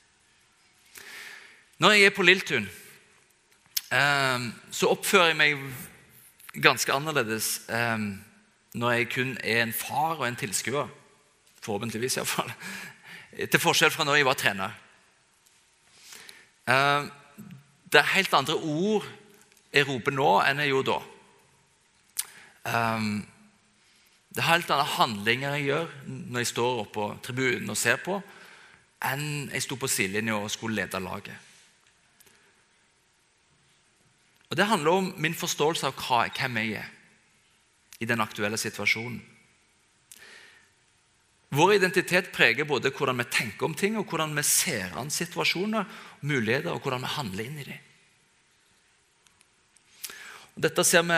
Når 1.84 1.92
jeg 1.92 2.08
er 2.08 2.16
på 2.16 2.24
Lilltun, 2.24 2.70
så 3.90 4.90
oppfører 4.90 5.32
jeg 5.32 5.38
meg 5.40 5.60
ganske 6.64 6.94
annerledes 6.94 7.50
eh, 7.70 8.06
når 8.76 8.92
jeg 8.92 9.10
kun 9.14 9.36
er 9.44 9.62
en 9.64 9.74
far 9.76 10.18
og 10.18 10.28
en 10.28 10.40
tilskuer. 10.40 10.90
Forhåpentligvis, 11.62 12.18
iallfall. 12.18 12.52
Til 13.36 13.62
forskjell 13.62 13.92
fra 13.92 14.06
når 14.08 14.20
jeg 14.20 14.28
var 14.28 14.40
trener. 14.40 14.76
Eh, 16.68 17.08
det 17.92 18.02
er 18.02 18.14
helt 18.16 18.34
andre 18.34 18.56
ord 18.56 19.06
jeg 19.76 19.88
roper 19.88 20.16
nå, 20.16 20.30
enn 20.48 20.62
jeg 20.64 20.72
gjorde 20.72 20.96
da. 20.96 21.00
Det 24.36 24.42
er 24.42 24.48
helt 24.50 24.72
andre 24.72 24.88
handlinger 24.96 25.58
jeg 25.58 25.68
gjør 25.70 25.92
når 26.08 26.42
jeg 26.42 26.50
står 26.50 26.80
oppe 26.82 26.94
på 26.96 27.08
tribunen 27.24 27.72
og 27.72 27.78
ser 27.80 28.00
på, 28.04 28.18
enn 29.06 29.52
jeg 29.54 29.64
sto 29.64 29.78
på 29.80 29.88
sidelinja 29.92 30.40
og 30.40 30.52
skulle 30.52 30.82
lede 30.82 31.04
laget. 31.04 31.45
Og 34.56 34.58
Det 34.58 34.70
handler 34.70 34.92
om 34.92 35.08
min 35.20 35.34
forståelse 35.36 35.90
av 35.90 35.98
hva, 36.00 36.22
hvem 36.32 36.58
jeg 36.62 36.78
er 36.80 36.92
i 38.00 38.06
den 38.08 38.22
aktuelle 38.24 38.56
situasjonen. 38.56 39.18
Vår 41.52 41.74
identitet 41.76 42.30
preger 42.32 42.64
både 42.64 42.94
hvordan 42.96 43.20
vi 43.20 43.26
tenker 43.36 43.66
om 43.68 43.74
ting, 43.76 43.98
og 44.00 44.08
hvordan 44.08 44.32
vi 44.32 44.44
ser 44.48 44.96
an 44.96 45.12
situasjoner, 45.12 45.84
muligheter, 46.22 46.72
og 46.72 46.80
hvordan 46.80 47.04
vi 47.04 47.10
handler 47.18 47.44
inn 47.44 47.58
i 47.60 47.66
dem. 47.68 47.82
Dette 50.56 50.86
ser 50.88 51.04
vi 51.04 51.18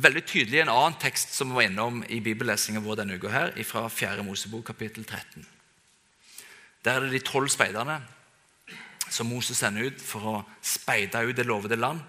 veldig 0.00 0.22
tydelig 0.24 0.62
i 0.62 0.62
en 0.62 0.72
annen 0.72 0.96
tekst 1.02 1.36
som 1.36 1.52
vi 1.52 1.58
var 1.58 1.66
innom 1.68 1.98
i 2.08 2.22
bibellesningen 2.24 2.86
vår 2.86 3.02
denne 3.02 3.18
uka, 3.20 3.34
her, 3.34 3.52
fra 3.68 3.82
4. 3.92 4.24
Mosebok 4.24 4.64
kapittel 4.70 5.04
13. 5.04 5.44
Der 6.88 6.94
er 6.94 7.04
det 7.04 7.12
de 7.18 7.20
tolv 7.28 7.52
speiderne 7.52 7.98
som 9.12 9.28
Moses 9.28 9.60
sender 9.60 9.92
ut 9.92 10.00
for 10.00 10.24
å 10.24 10.34
speide 10.64 11.20
ut 11.28 11.36
det 11.36 11.44
lovede 11.44 11.76
land. 11.76 12.00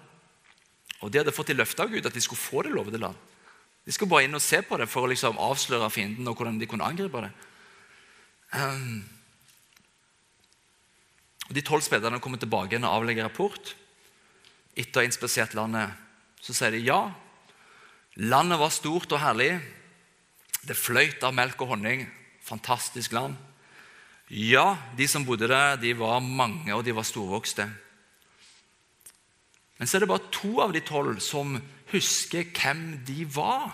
Og 1.02 1.10
De 1.10 1.18
hadde 1.20 1.34
fått 1.34 1.50
i 1.50 1.58
løfte 1.58 1.82
av 1.84 1.90
Gud 1.90 2.06
at 2.06 2.14
de 2.14 2.22
skulle 2.22 2.40
få 2.40 2.62
det 2.62 2.72
lovede 2.74 3.00
land. 3.02 3.18
De 3.82 3.92
skulle 3.94 4.12
bare 4.12 4.28
inn 4.28 4.38
og 4.38 4.44
se 4.44 4.60
på 4.62 4.78
det 4.78 4.86
for 4.90 5.04
å 5.04 5.10
liksom 5.10 5.40
avsløre 5.42 5.90
fienden 5.90 6.28
og 6.30 6.38
hvordan 6.38 6.60
de 6.60 6.68
kunne 6.70 6.86
angripe 6.86 7.24
det. 7.24 7.32
Um, 8.54 9.02
og 11.48 11.56
De 11.58 11.64
tolv 11.66 11.82
speiderne 11.84 12.20
kommer 12.22 12.38
tilbake 12.38 12.76
igjen 12.76 12.86
og 12.86 13.00
avlegger 13.00 13.26
rapport. 13.26 13.74
Etter 14.78 15.00
å 15.00 15.02
ha 15.02 15.08
inspisert 15.08 15.56
landet 15.58 15.98
så 16.42 16.54
sier 16.54 16.74
de 16.74 16.84
ja. 16.86 17.00
Landet 18.22 18.60
var 18.60 18.74
stort 18.74 19.12
og 19.14 19.22
herlig. 19.22 19.56
Det 20.62 20.78
fløyt 20.78 21.24
av 21.26 21.34
melk 21.34 21.60
og 21.64 21.74
honning. 21.74 22.06
Fantastisk 22.46 23.14
land. 23.16 23.34
Ja, 24.32 24.78
de 24.96 25.06
som 25.10 25.26
bodde 25.26 25.50
der, 25.50 25.76
de 25.76 25.92
var 25.98 26.22
mange, 26.24 26.70
og 26.72 26.86
de 26.86 26.94
var 26.96 27.04
storvokste. 27.04 27.66
Men 29.82 29.90
så 29.90 29.96
er 29.98 30.04
det 30.04 30.12
bare 30.12 30.30
to 30.30 30.60
av 30.62 30.70
de 30.70 30.78
tolv 30.86 31.16
som 31.18 31.56
husker 31.90 32.46
hvem 32.54 33.00
de 33.02 33.24
var. 33.34 33.72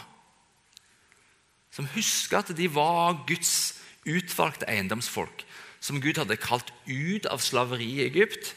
Som 1.68 1.84
husker 1.92 2.38
at 2.38 2.52
de 2.56 2.64
var 2.72 3.26
Guds 3.28 3.76
utvalgte 4.08 4.64
eiendomsfolk. 4.72 5.44
Som 5.84 6.00
Gud 6.00 6.16
hadde 6.16 6.38
kalt 6.40 6.72
ut 6.88 7.28
av 7.28 7.44
slaveri 7.44 7.90
i 7.98 8.06
Egypt 8.06 8.54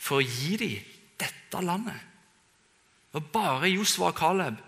for 0.00 0.22
å 0.22 0.24
gi 0.24 0.56
dem 0.56 0.88
dette 1.20 1.60
landet. 1.60 2.00
Det 3.12 3.20
var 3.20 3.28
bare 3.36 3.74
Josva 3.74 4.08
og 4.08 4.16
Caleb 4.16 4.64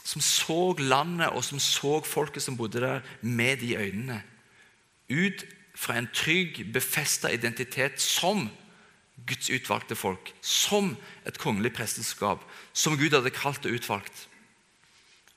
som 0.00 0.24
så 0.24 0.72
landet 0.80 1.36
og 1.36 1.44
som 1.44 1.60
så 1.60 2.00
folket 2.08 2.48
som 2.48 2.56
bodde 2.56 2.80
der, 2.80 3.04
med 3.20 3.60
de 3.60 3.76
øynene 3.76 4.22
ut 5.12 5.44
fra 5.76 6.00
en 6.00 6.08
trygg, 6.16 6.64
befesta 6.72 7.28
identitet 7.28 8.00
som 8.00 8.48
Guds 9.26 9.50
utvalgte 9.54 9.96
folk, 9.98 10.32
som 10.42 10.96
et 11.26 11.38
kongelig 11.38 11.72
presteskap, 11.76 12.42
som 12.72 12.96
Gud 12.98 13.14
hadde 13.14 13.30
kalt 13.34 13.66
og 13.68 13.76
utvalgt, 13.76 14.26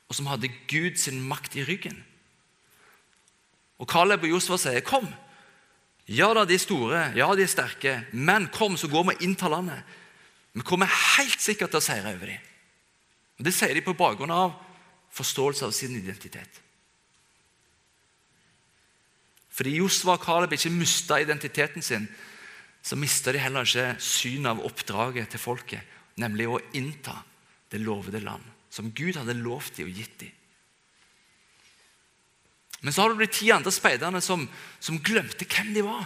og 0.09 0.17
som 0.17 0.29
hadde 0.29 0.51
Guds 0.69 1.07
makt 1.11 1.57
i 1.59 1.65
ryggen. 1.67 1.99
Og 3.79 3.89
Kaleb 3.91 4.23
og 4.23 4.35
Josfa 4.35 4.57
sier, 4.57 4.81
'Kom.' 4.81 5.13
Ja 6.07 6.33
da, 6.33 6.45
de 6.45 6.53
er 6.53 6.61
store, 6.61 6.99
ja, 7.17 7.35
de 7.35 7.41
er 7.41 7.49
sterke, 7.49 8.05
men 8.13 8.47
kom, 8.53 8.77
så 8.77 8.87
går 8.87 9.03
vi 9.03 9.15
og 9.15 9.21
inntar 9.25 9.49
landet. 9.49 9.81
Vi 10.53 10.61
kommer 10.61 10.85
helt 10.85 11.41
sikkert 11.41 11.73
til 11.73 11.81
å 11.81 11.81
seire 11.81 12.13
over 12.13 12.29
dem. 12.29 12.37
Og 13.39 13.45
Det 13.45 13.53
sier 13.53 13.73
de 13.73 13.81
på 13.81 13.97
bakgrunn 13.97 14.31
av 14.31 14.53
forståelse 15.11 15.65
av 15.65 15.73
sin 15.75 15.95
identitet. 15.97 16.61
Fordi 19.49 19.77
Josfa 19.79 20.11
og 20.11 20.21
Kaleb 20.21 20.53
ikke 20.53 20.69
mista 20.69 21.17
identiteten 21.19 21.81
sin, 21.81 22.07
så 22.85 22.97
mista 22.99 23.33
de 23.33 23.41
heller 23.41 23.65
ikke 23.65 23.95
synet 24.03 24.51
av 24.51 24.65
oppdraget 24.67 25.31
til 25.33 25.41
folket, 25.41 25.81
nemlig 26.21 26.45
å 26.45 26.61
innta 26.77 27.17
det 27.73 27.81
lovede 27.81 28.21
land, 28.21 28.43
som 28.69 28.91
Gud 28.93 29.17
hadde 29.17 29.33
lovt 29.39 29.79
dem 29.79 29.89
og 29.89 29.97
gitt 29.97 30.19
dem. 30.21 30.33
Men 32.85 32.93
så 32.93 33.01
har 33.01 33.15
du 33.15 33.23
de 33.23 33.31
ti 33.31 33.49
andre 33.49 33.73
speiderne 33.73 34.21
som, 34.21 34.43
som 34.77 35.01
glemte 35.01 35.47
hvem 35.49 35.71
de 35.73 35.81
var. 35.87 36.05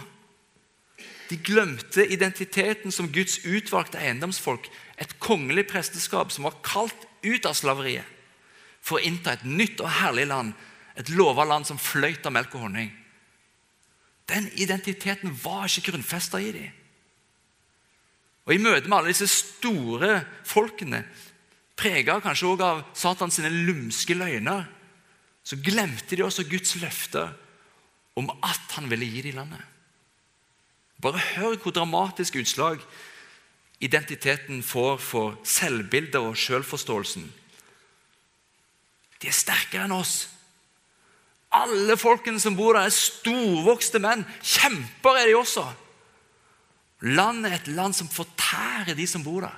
De 1.28 1.36
glemte 1.36 2.06
identiteten 2.08 2.94
som 2.94 3.10
Guds 3.12 3.42
utvalgte 3.44 4.00
eiendomsfolk, 4.00 4.70
et 4.96 5.12
kongelig 5.20 5.66
presteskap 5.68 6.32
som 6.32 6.48
var 6.48 6.56
kalt 6.64 7.04
ut 7.20 7.44
av 7.44 7.58
slaveriet 7.58 8.16
for 8.80 8.96
å 8.96 9.04
innta 9.04 9.34
et 9.36 9.44
nytt 9.44 9.82
og 9.84 9.92
herlig 10.00 10.24
land, 10.30 10.54
et 10.96 11.12
lova 11.12 11.44
land 11.44 11.68
som 11.68 11.78
fløyt 11.78 12.24
av 12.24 12.32
melk 12.32 12.56
og 12.56 12.64
honning. 12.64 12.88
Den 14.30 14.46
identiteten 14.54 15.34
var 15.42 15.66
ikke 15.66 15.90
grunnfesta 15.90 16.38
i 16.38 16.52
dem. 16.54 16.76
Og 18.46 18.54
I 18.54 18.62
møte 18.62 18.88
med 18.88 18.96
alle 18.98 19.12
disse 19.12 19.28
store 19.30 20.22
folkene, 20.48 21.04
prega 21.78 22.18
kanskje 22.22 22.48
også 22.50 22.66
av 22.66 22.80
Satans 22.98 23.38
lumske 23.40 24.14
løgner, 24.16 24.66
så 25.44 25.56
glemte 25.56 26.16
de 26.16 26.24
også 26.24 26.46
Guds 26.48 26.76
løfte 26.80 27.28
om 28.18 28.28
at 28.44 28.74
han 28.76 28.90
ville 28.90 29.08
gi 29.08 29.22
dem 29.28 29.38
landet. 29.40 29.62
Bare 31.00 31.22
hør 31.34 31.56
hvor 31.56 31.72
dramatisk 31.72 32.36
utslag 32.42 32.82
identiteten 33.80 34.62
får 34.62 34.98
for 35.00 35.38
selvbildet 35.44 36.20
og 36.20 36.36
selvforståelsen. 36.36 37.24
De 39.20 39.28
er 39.28 39.36
sterkere 39.36 39.86
enn 39.88 39.96
oss. 39.96 40.28
Alle 41.50 41.96
folkene 41.98 42.40
som 42.40 42.54
bor 42.56 42.76
der, 42.76 42.86
er 42.86 42.94
storvokste 42.94 43.98
menn. 44.02 44.22
Kjemper 44.38 45.18
er 45.18 45.30
de 45.30 45.38
også. 45.38 45.64
Landet 47.10 47.50
er 47.50 47.56
et 47.58 47.72
land 47.74 47.96
som 47.96 48.10
fortærer 48.12 48.94
de 48.94 49.06
som 49.08 49.24
bor 49.24 49.42
der. 49.42 49.56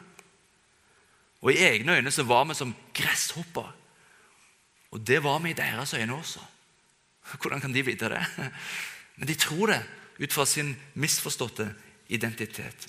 Og 1.42 1.52
I 1.52 1.58
egne 1.66 1.98
øyne 1.98 2.10
så 2.14 2.22
var 2.22 2.46
vi 2.48 2.54
som 2.54 2.74
gresshopper. 2.94 3.68
Og 4.92 5.06
det 5.06 5.22
var 5.24 5.38
vi 5.42 5.50
i 5.50 5.58
deres 5.58 5.94
øyne 5.94 6.14
også. 6.14 6.40
Hvordan 7.40 7.60
kan 7.60 7.74
de 7.74 7.84
vite 7.84 8.08
det? 8.08 8.24
Men 9.16 9.28
de 9.28 9.34
tror 9.34 9.66
det 9.66 9.82
ut 10.22 10.32
fra 10.32 10.46
sin 10.46 10.76
misforståtte 10.94 11.74
identitet. 12.08 12.88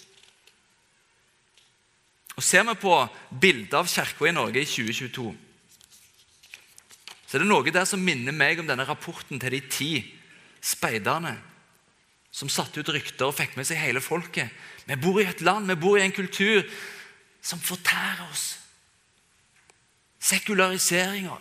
Og 2.36 2.44
Ser 2.44 2.64
vi 2.64 2.76
på 2.76 3.08
bildet 3.42 3.74
av 3.78 3.88
Kirka 3.88 4.26
i 4.26 4.32
Norge 4.34 4.62
i 4.62 4.66
2022 4.66 5.34
så 7.34 7.40
er 7.40 7.48
det 7.48 7.50
noe 7.50 7.72
der 7.74 7.88
som 7.90 7.98
minner 8.06 8.30
meg 8.30 8.60
om 8.62 8.68
denne 8.70 8.86
rapporten 8.86 9.40
til 9.42 9.56
de 9.56 9.60
ti 9.66 9.88
speiderne 10.62 11.32
som 12.30 12.46
satte 12.46 12.84
ut 12.84 12.92
rykter 12.94 13.26
og 13.26 13.34
fikk 13.34 13.56
med 13.58 13.66
seg 13.66 13.80
hele 13.82 14.04
folket. 14.06 14.52
Vi 14.86 14.98
bor 15.02 15.18
i 15.18 15.26
et 15.26 15.42
land, 15.42 15.66
vi 15.66 15.76
bor 15.82 15.98
i 15.98 16.04
en 16.06 16.14
kultur 16.14 16.62
som 17.42 17.58
fortærer 17.58 18.22
oss. 18.28 18.44
Sekulariseringa, 20.22 21.40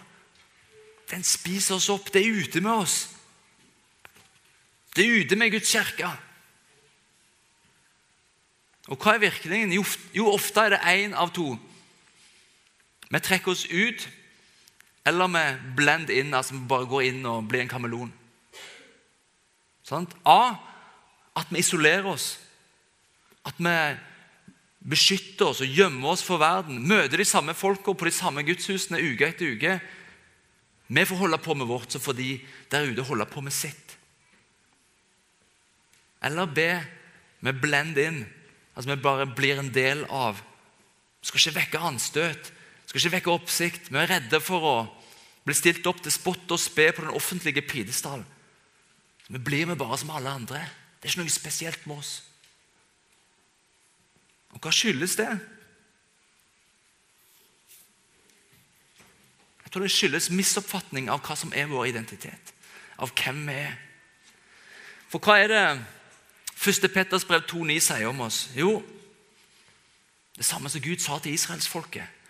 den 1.13 1.29
spiser 1.29 1.77
oss 1.77 1.91
opp. 1.93 2.09
Det 2.09 2.25
er 2.25 2.41
ute 2.41 2.65
med 2.65 2.73
oss. 2.87 2.97
Det 4.97 5.05
er 5.05 5.27
ute 5.27 5.37
med 5.37 5.53
Guds 5.53 5.75
kirke. 5.77 6.09
Og 8.89 8.97
hva 8.97 9.19
er 9.19 9.27
virkningen? 9.29 9.77
Jo, 9.77 10.33
ofte 10.33 10.65
er 10.65 10.79
det 10.79 10.83
én 10.89 11.13
av 11.13 11.37
to. 11.37 11.51
Vi 13.13 13.25
trekker 13.29 13.53
oss 13.53 13.69
ut 13.69 14.09
eller 15.05 15.31
vi 15.35 15.45
blend 15.77 16.11
in, 16.15 16.35
altså 16.35 16.55
vi 16.55 16.67
bare 16.71 16.87
går 16.87 17.09
inn 17.11 17.25
og 17.27 17.49
blir 17.51 17.65
en 17.65 17.71
kameleon. 17.71 18.13
Sånn? 19.87 20.07
A. 20.23 20.55
At 21.39 21.51
vi 21.51 21.63
isolerer 21.63 22.07
oss. 22.13 22.37
At 23.43 23.59
vi 23.59 23.75
beskytter 24.93 25.51
oss 25.51 25.63
og 25.63 25.75
gjemmer 25.75 26.15
oss 26.15 26.23
for 26.27 26.43
verden. 26.43 26.79
Møter 26.87 27.19
de 27.19 27.27
samme 27.27 27.55
folka 27.59 27.95
på 27.95 28.07
de 28.07 28.15
samme 28.15 28.45
gudshusene 28.47 29.03
uke 29.03 29.27
etter 29.27 29.57
uke. 29.57 29.75
Vi 30.93 31.05
får 31.09 31.23
holde 31.25 31.41
på 31.43 31.57
med 31.59 31.71
vårt, 31.71 31.91
så 31.91 32.03
får 32.03 32.19
de 32.19 32.31
der 32.71 32.87
ute 32.91 33.07
holde 33.09 33.27
på 33.27 33.43
med 33.43 33.55
sitt. 33.55 33.97
Eller 36.23 36.47
B. 36.47 36.67
Vi 37.43 37.53
blend 37.59 37.99
in. 37.99 38.23
Altså 38.77 38.95
vi 38.95 39.03
bare 39.03 39.27
blir 39.27 39.59
en 39.59 39.73
del 39.75 40.05
av. 40.07 40.39
Vi 41.19 41.31
skal 41.31 41.43
ikke 41.43 41.59
vekke 41.59 41.87
anstøt 41.91 42.53
skal 42.93 43.09
ikke 43.09 43.17
vekke 43.17 43.33
oppsikt. 43.33 43.89
Vi 43.89 43.97
er 43.97 44.11
redde 44.11 44.41
for 44.45 44.67
å 44.69 44.75
bli 45.47 45.55
stilt 45.57 45.87
opp 45.89 46.03
til 46.05 46.13
spott 46.13 46.53
og 46.53 46.61
spe 46.61 46.91
på 46.93 47.07
den 47.07 47.15
offentlige 47.17 47.65
pidestall. 47.65 48.21
Vi 49.33 49.41
blir 49.41 49.65
med 49.67 49.81
bare 49.81 49.97
som 49.99 50.13
alle 50.13 50.29
andre. 50.29 50.61
Det 51.01 51.09
er 51.09 51.15
ikke 51.15 51.23
noe 51.23 51.33
spesielt 51.33 51.87
med 51.89 52.03
oss. 52.03 52.13
Og 54.53 54.61
hva 54.61 54.75
skyldes 54.77 55.17
det? 55.17 55.31
Jeg 59.65 59.73
tror 59.73 59.89
det 59.89 59.95
skyldes 59.97 60.31
misoppfatning 60.37 61.09
av 61.09 61.25
hva 61.25 61.37
som 61.39 61.57
er 61.57 61.73
vår 61.73 61.95
identitet. 61.95 62.53
Av 63.01 63.09
hvem 63.17 63.47
vi 63.49 63.57
er. 63.57 63.77
For 65.09 65.17
hva 65.17 65.41
er 65.41 65.49
det 65.49 65.67
1. 66.61 66.93
Petters 66.93 67.25
brev 67.25 67.49
2,9 67.49 67.81
sier 67.81 68.13
om 68.13 68.21
oss? 68.29 68.51
Jo, 68.53 68.83
det 70.37 70.45
samme 70.45 70.69
som 70.69 70.85
Gud 70.85 71.01
sa 71.01 71.17
til 71.19 71.33
israelsfolket 71.33 72.21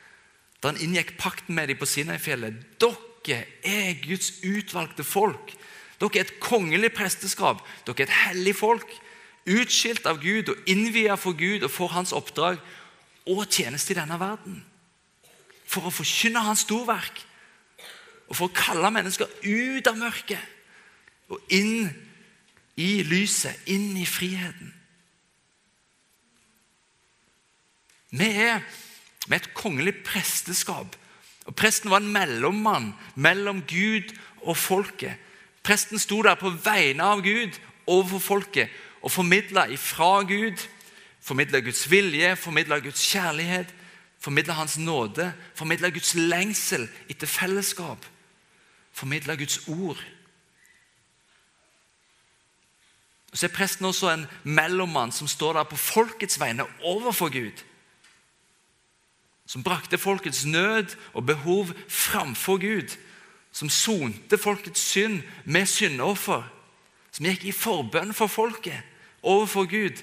da 0.62 0.70
han 0.70 0.80
inngikk 0.80 1.16
pakten 1.18 1.56
med 1.58 1.68
dem 1.68 1.78
på 1.80 1.88
Sinai-fjellet. 1.90 2.60
Dere 2.78 3.44
er 3.66 3.96
Guds 4.02 4.38
utvalgte 4.46 5.04
folk. 5.04 5.54
Dere 5.98 6.20
er 6.20 6.26
et 6.26 6.38
kongelig 6.42 6.92
presteskap. 6.94 7.64
Dere 7.86 8.04
er 8.04 8.06
et 8.06 8.20
hellig 8.28 8.54
folk. 8.58 8.86
Utskilt 9.42 10.06
av 10.06 10.20
Gud 10.22 10.52
og 10.52 10.70
innviet 10.70 11.18
for 11.18 11.34
Gud 11.34 11.66
og 11.66 11.72
for 11.74 11.90
hans 11.90 12.14
oppdrag 12.14 12.60
og 13.26 13.42
tjeneste 13.50 13.94
i 13.94 13.98
denne 13.98 14.18
verden. 14.20 14.60
For 15.66 15.88
å 15.88 15.94
forkynne 15.94 16.44
hans 16.46 16.62
storverk 16.66 17.24
og 18.28 18.36
for 18.38 18.46
å 18.46 18.54
kalle 18.54 18.92
mennesker 18.94 19.26
ut 19.42 19.88
av 19.90 19.98
mørket 19.98 21.32
og 21.32 21.52
inn 21.52 21.90
i 22.78 23.02
lyset, 23.04 23.66
inn 23.66 23.96
i 23.98 24.06
friheten. 24.06 24.70
Vi 28.12 28.28
er 28.44 28.62
Er 29.30 29.36
et 29.36 29.54
kongelig 29.54 29.94
presteskap. 30.04 30.96
Og 31.46 31.54
Presten 31.54 31.90
var 31.90 32.02
en 32.02 32.12
mellommann 32.12 32.92
mellom 33.14 33.62
Gud 33.62 34.14
og 34.42 34.56
folket. 34.56 35.14
Presten 35.62 35.98
sto 35.98 36.22
der 36.22 36.34
på 36.34 36.50
vegne 36.50 37.04
av 37.06 37.22
Gud 37.22 37.58
overfor 37.86 38.18
folket 38.18 38.70
og 39.02 39.10
formidla 39.10 39.66
ifra 39.70 40.22
Gud. 40.26 40.58
Formidla 41.22 41.60
Guds 41.62 41.90
vilje, 41.90 42.36
formidla 42.36 42.78
Guds 42.82 43.02
kjærlighet, 43.12 43.74
formidla 44.18 44.54
Hans 44.58 44.78
nåde. 44.78 45.32
Formidla 45.54 45.90
Guds 45.90 46.14
lengsel 46.14 46.88
etter 47.08 47.26
fellesskap. 47.26 48.06
Formidla 48.92 49.34
Guds 49.34 49.68
ord. 49.68 50.02
Og 53.32 53.38
Så 53.38 53.46
er 53.46 53.54
presten 53.54 53.86
også 53.86 54.10
en 54.10 54.26
mellommann 54.42 55.12
som 55.12 55.28
står 55.28 55.52
der 55.52 55.62
på 55.64 55.76
folkets 55.76 56.40
vegne 56.40 56.66
overfor 56.82 57.30
Gud. 57.32 57.62
Som 59.46 59.62
brakte 59.62 59.98
folkets 59.98 60.44
nød 60.44 60.96
og 61.12 61.26
behov 61.26 61.72
framfor 61.88 62.60
Gud. 62.62 62.96
Som 63.52 63.70
sonte 63.70 64.38
folkets 64.38 64.80
synd 64.80 65.22
med 65.44 65.66
syndeoffer. 65.66 66.46
Som 67.12 67.26
gikk 67.28 67.44
i 67.44 67.52
forbønn 67.52 68.14
for 68.16 68.30
folket 68.32 68.80
overfor 69.22 69.68
Gud. 69.68 70.02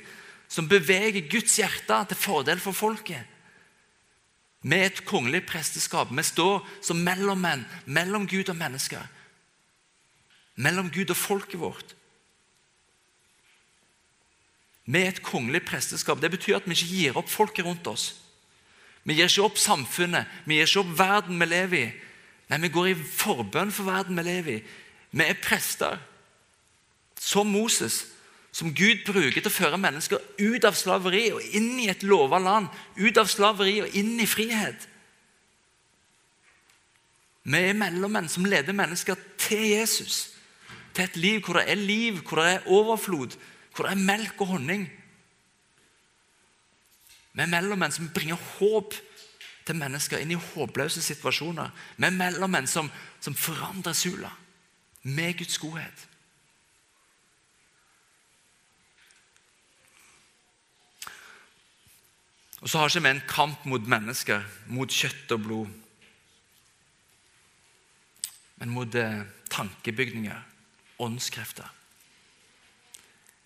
Som 0.50 0.70
beveger 0.70 1.30
Guds 1.30 1.58
hjerte 1.58 2.04
til 2.10 2.18
fordel 2.18 2.60
for 2.60 2.76
folket. 2.76 3.24
Med 4.62 4.86
et 4.86 5.06
kongelig 5.08 5.46
presteskap. 5.48 6.12
Vi 6.12 6.24
står 6.24 6.68
som 6.84 7.00
mellommenn 7.00 7.64
mellom 7.86 8.28
Gud 8.28 8.50
og 8.52 8.60
mennesker. 8.60 9.06
Mellom 10.60 10.92
Gud 10.92 11.10
og 11.10 11.18
folket 11.18 11.60
vårt. 11.60 11.96
Med 14.86 15.08
et 15.08 15.24
kongelig 15.24 15.64
presteskap. 15.66 16.20
Det 16.22 16.32
betyr 16.32 16.58
at 16.58 16.68
vi 16.68 16.76
ikke 16.76 16.92
gir 16.92 17.18
opp 17.18 17.30
folket 17.30 17.66
rundt 17.66 17.88
oss. 17.88 18.19
Vi 19.04 19.16
gir 19.16 19.30
ikke 19.30 19.48
opp 19.48 19.58
samfunnet, 19.58 20.28
vi 20.46 20.60
gir 20.60 20.68
ikke 20.68 20.84
opp 20.84 20.94
verden 21.00 21.40
vi 21.40 21.48
lever 21.50 21.80
i. 21.80 21.90
Nei, 22.50 22.62
Vi 22.66 22.70
går 22.74 22.88
i 22.92 22.96
forbønn 22.96 23.72
for 23.72 23.90
verden 23.90 24.18
vi 24.18 24.24
lever 24.26 24.54
i. 24.58 24.64
Vi 25.12 25.26
er 25.26 25.42
prester, 25.42 26.00
som 27.20 27.48
Moses, 27.48 28.06
som 28.52 28.74
Gud 28.74 29.06
bruker 29.06 29.42
til 29.42 29.50
å 29.50 29.54
føre 29.54 29.78
mennesker 29.78 30.22
ut 30.40 30.66
av 30.66 30.78
slaveri 30.78 31.30
og 31.32 31.44
inn 31.56 31.78
i 31.80 31.90
et 31.92 32.04
lova 32.04 32.40
land. 32.42 32.70
Ut 32.98 33.18
av 33.18 33.30
slaveri 33.30 33.80
og 33.84 33.96
inn 33.98 34.18
i 34.20 34.28
frihet. 34.30 34.88
Vi 37.50 37.62
er 37.70 37.78
mellommenn 37.78 38.30
som 38.30 38.46
leder 38.46 38.76
mennesker 38.76 39.18
til 39.42 39.64
Jesus. 39.72 40.34
Til 40.94 41.06
et 41.06 41.18
liv 41.18 41.44
hvor 41.46 41.60
det 41.60 41.70
er 41.70 41.80
liv, 41.80 42.22
hvor 42.26 42.42
det 42.42 42.48
er 42.56 42.68
overflod, 42.68 43.38
hvor 43.76 43.88
det 43.88 43.94
er 43.94 44.08
melk 44.10 44.42
og 44.42 44.56
honning. 44.56 44.88
Vi 47.34 47.44
er 47.44 47.52
mellommenn 47.52 47.94
som 47.94 48.10
bringer 48.14 48.40
håp 48.58 48.96
til 49.68 49.78
mennesker 49.78 50.22
inn 50.22 50.34
i 50.34 50.40
håpløse 50.40 51.02
situasjoner. 51.06 51.72
Vi 51.98 52.08
er 52.08 52.16
mellommenn 52.16 52.68
som, 52.68 52.90
som 53.22 53.38
forandrer 53.38 53.98
Sula 53.98 54.32
med 55.04 55.38
Guds 55.40 55.58
godhet. 55.62 56.06
Og 62.60 62.68
så 62.70 62.80
har 62.80 62.90
ikke 62.92 63.06
vi 63.06 63.12
en 63.14 63.28
kamp 63.28 63.66
mot 63.72 63.86
mennesker, 63.88 64.44
mot 64.68 64.92
kjøtt 64.92 65.32
og 65.32 65.44
blod, 65.46 65.76
men 68.60 68.74
mot 68.76 68.96
eh, 69.00 69.22
tankebygninger, 69.50 70.42
åndskrefter. 71.00 71.70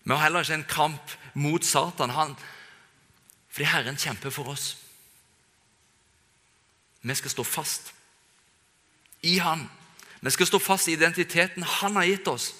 Vi 0.02 0.10
har 0.10 0.24
heller 0.24 0.42
ikke 0.42 0.58
en 0.58 0.66
kamp 0.68 1.14
mot 1.38 1.64
Satan, 1.64 2.10
han, 2.10 2.34
fordi 3.54 3.70
Herren 3.70 3.96
kjemper 3.96 4.32
for 4.34 4.50
oss. 4.50 4.72
Vi 7.06 7.14
skal 7.14 7.30
stå 7.30 7.44
fast 7.46 7.92
i 9.22 9.36
Han. 9.38 9.68
Vi 10.20 10.30
skal 10.34 10.48
stå 10.48 10.58
fast 10.58 10.88
i 10.88 10.96
identiteten 10.96 11.62
Han 11.62 11.96
har 11.96 12.08
gitt 12.08 12.28
oss. 12.28 12.54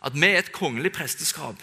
At 0.00 0.14
vi 0.14 0.24
er 0.26 0.38
et 0.38 0.52
kongelig 0.54 0.94
presteskap. 0.96 1.60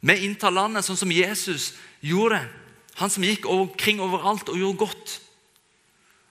Vi 0.00 0.16
inntar 0.24 0.54
landet 0.54 0.86
sånn 0.86 0.96
som 0.96 1.12
Jesus 1.12 1.74
gjorde 2.00 2.38
det. 2.38 2.48
Han 3.02 3.12
som 3.12 3.26
gikk 3.26 3.44
omkring 3.50 4.00
overalt 4.00 4.48
og 4.48 4.56
gjorde 4.56 4.86
godt. 4.86 5.16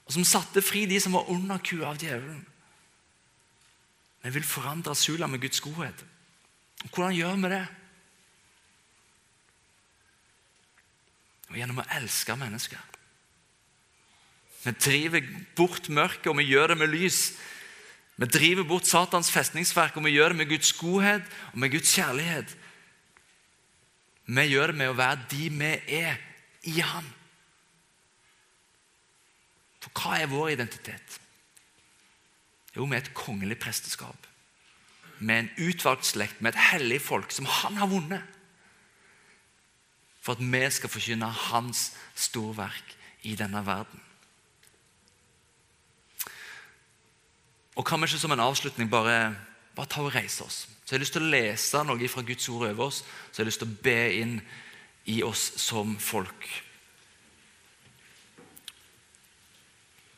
Og 0.09 0.15
som 0.15 0.25
satte 0.25 0.65
fri 0.65 0.87
de 0.89 0.97
som 0.97 1.13
var 1.13 1.29
under 1.29 1.61
kua 1.61 1.91
av 1.91 2.01
djevelen. 2.01 2.41
Vi 4.23 4.33
vil 4.33 4.47
forandre 4.47 4.95
Sula 4.97 5.27
med 5.27 5.43
Guds 5.43 5.61
godhet. 5.61 6.05
Hvordan 6.89 7.13
gjør 7.13 7.37
vi 7.43 7.53
det? 7.53 7.67
Og 11.49 11.57
gjennom 11.57 11.81
å 11.81 11.87
elske 11.97 12.35
mennesker. 12.37 12.81
Vi 14.63 14.73
driver 14.75 15.27
bort 15.57 15.87
mørket, 15.89 16.27
og 16.31 16.37
vi 16.41 16.49
gjør 16.49 16.73
det 16.73 16.79
med 16.81 16.91
lys. 16.91 17.19
Vi 18.19 18.27
driver 18.27 18.67
bort 18.67 18.89
Satans 18.89 19.31
festningsverk, 19.31 19.95
og 19.97 20.05
vi 20.05 20.17
gjør 20.17 20.33
det 20.33 20.41
med 20.41 20.49
Guds 20.51 20.73
godhet 20.75 21.23
og 21.53 21.61
med 21.63 21.71
Guds 21.73 21.93
kjærlighet. 21.95 22.51
Vi 24.29 24.45
gjør 24.51 24.73
det 24.73 24.81
med 24.81 24.91
å 24.91 24.97
være 24.99 25.23
de 25.31 25.47
vi 25.55 25.71
er 26.01 26.19
i 26.67 26.75
Han. 26.83 27.07
For 29.79 29.95
hva 29.95 30.19
er 30.19 30.29
vår 30.29 30.51
identitet? 30.57 31.19
Jo, 32.75 32.83
vi 32.83 32.97
er 32.97 33.01
et 33.01 33.15
kongelig 33.17 33.57
presteskap 33.63 34.27
med 35.19 35.39
en 35.39 35.69
utvalgt 35.69 36.07
slekt, 36.07 36.39
med 36.39 36.53
et 36.53 36.61
hellig 36.69 37.01
folk 37.03 37.31
som 37.35 37.47
han 37.59 37.79
har 37.79 37.89
vunnet. 37.91 38.23
For 40.21 40.35
at 40.35 40.43
vi 40.43 40.69
skal 40.69 40.91
forkynne 40.91 41.29
hans 41.29 41.93
storverk 42.15 42.95
i 43.23 43.35
denne 43.35 43.65
verden. 43.65 44.01
Og 47.75 47.85
Kan 47.85 48.01
vi 48.01 48.07
ikke 48.09 48.19
som 48.19 48.31
en 48.31 48.39
avslutning 48.43 48.89
bare, 48.91 49.35
bare 49.75 49.87
ta 49.87 50.01
og 50.01 50.15
reise 50.15 50.43
oss? 50.43 50.67
Så 50.85 50.95
Jeg 50.95 50.97
har 50.97 50.99
lyst 50.99 51.13
til 51.13 51.23
å 51.23 51.31
lese 51.31 51.83
noe 51.83 52.07
fra 52.09 52.21
Guds 52.21 52.49
ord 52.49 52.65
over 52.67 52.85
oss, 52.85 53.03
så 53.31 53.39
jeg 53.39 53.45
har 53.45 53.49
lyst 53.51 53.59
til 53.59 53.69
å 53.69 53.83
be 53.83 54.13
inn 54.19 54.41
i 55.05 55.23
oss 55.23 55.51
som 55.61 55.95
folk. 55.99 56.47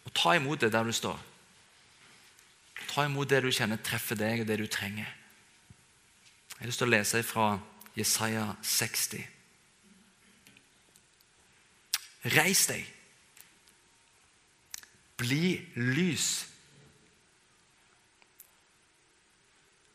Og 0.05 0.13
Ta 0.13 0.35
imot 0.35 0.61
det 0.61 0.71
der 0.71 0.83
du 0.83 0.91
står. 0.91 1.19
Ta 2.87 3.05
imot 3.05 3.29
det 3.29 3.43
du 3.43 3.51
kjenner 3.51 3.77
treffer 3.77 4.15
deg, 4.15 4.41
og 4.41 4.47
det 4.47 4.57
du 4.57 4.67
trenger. 4.67 5.07
Jeg 6.55 6.59
har 6.59 6.67
lyst 6.71 6.81
til 6.81 6.89
å 6.89 6.95
lese 6.95 7.23
fra 7.23 7.59
Jesaja 7.95 8.55
60. 8.63 9.40
Reis 12.21 12.67
deg. 12.69 12.86
Bli 15.21 15.57
lys. 15.77 16.29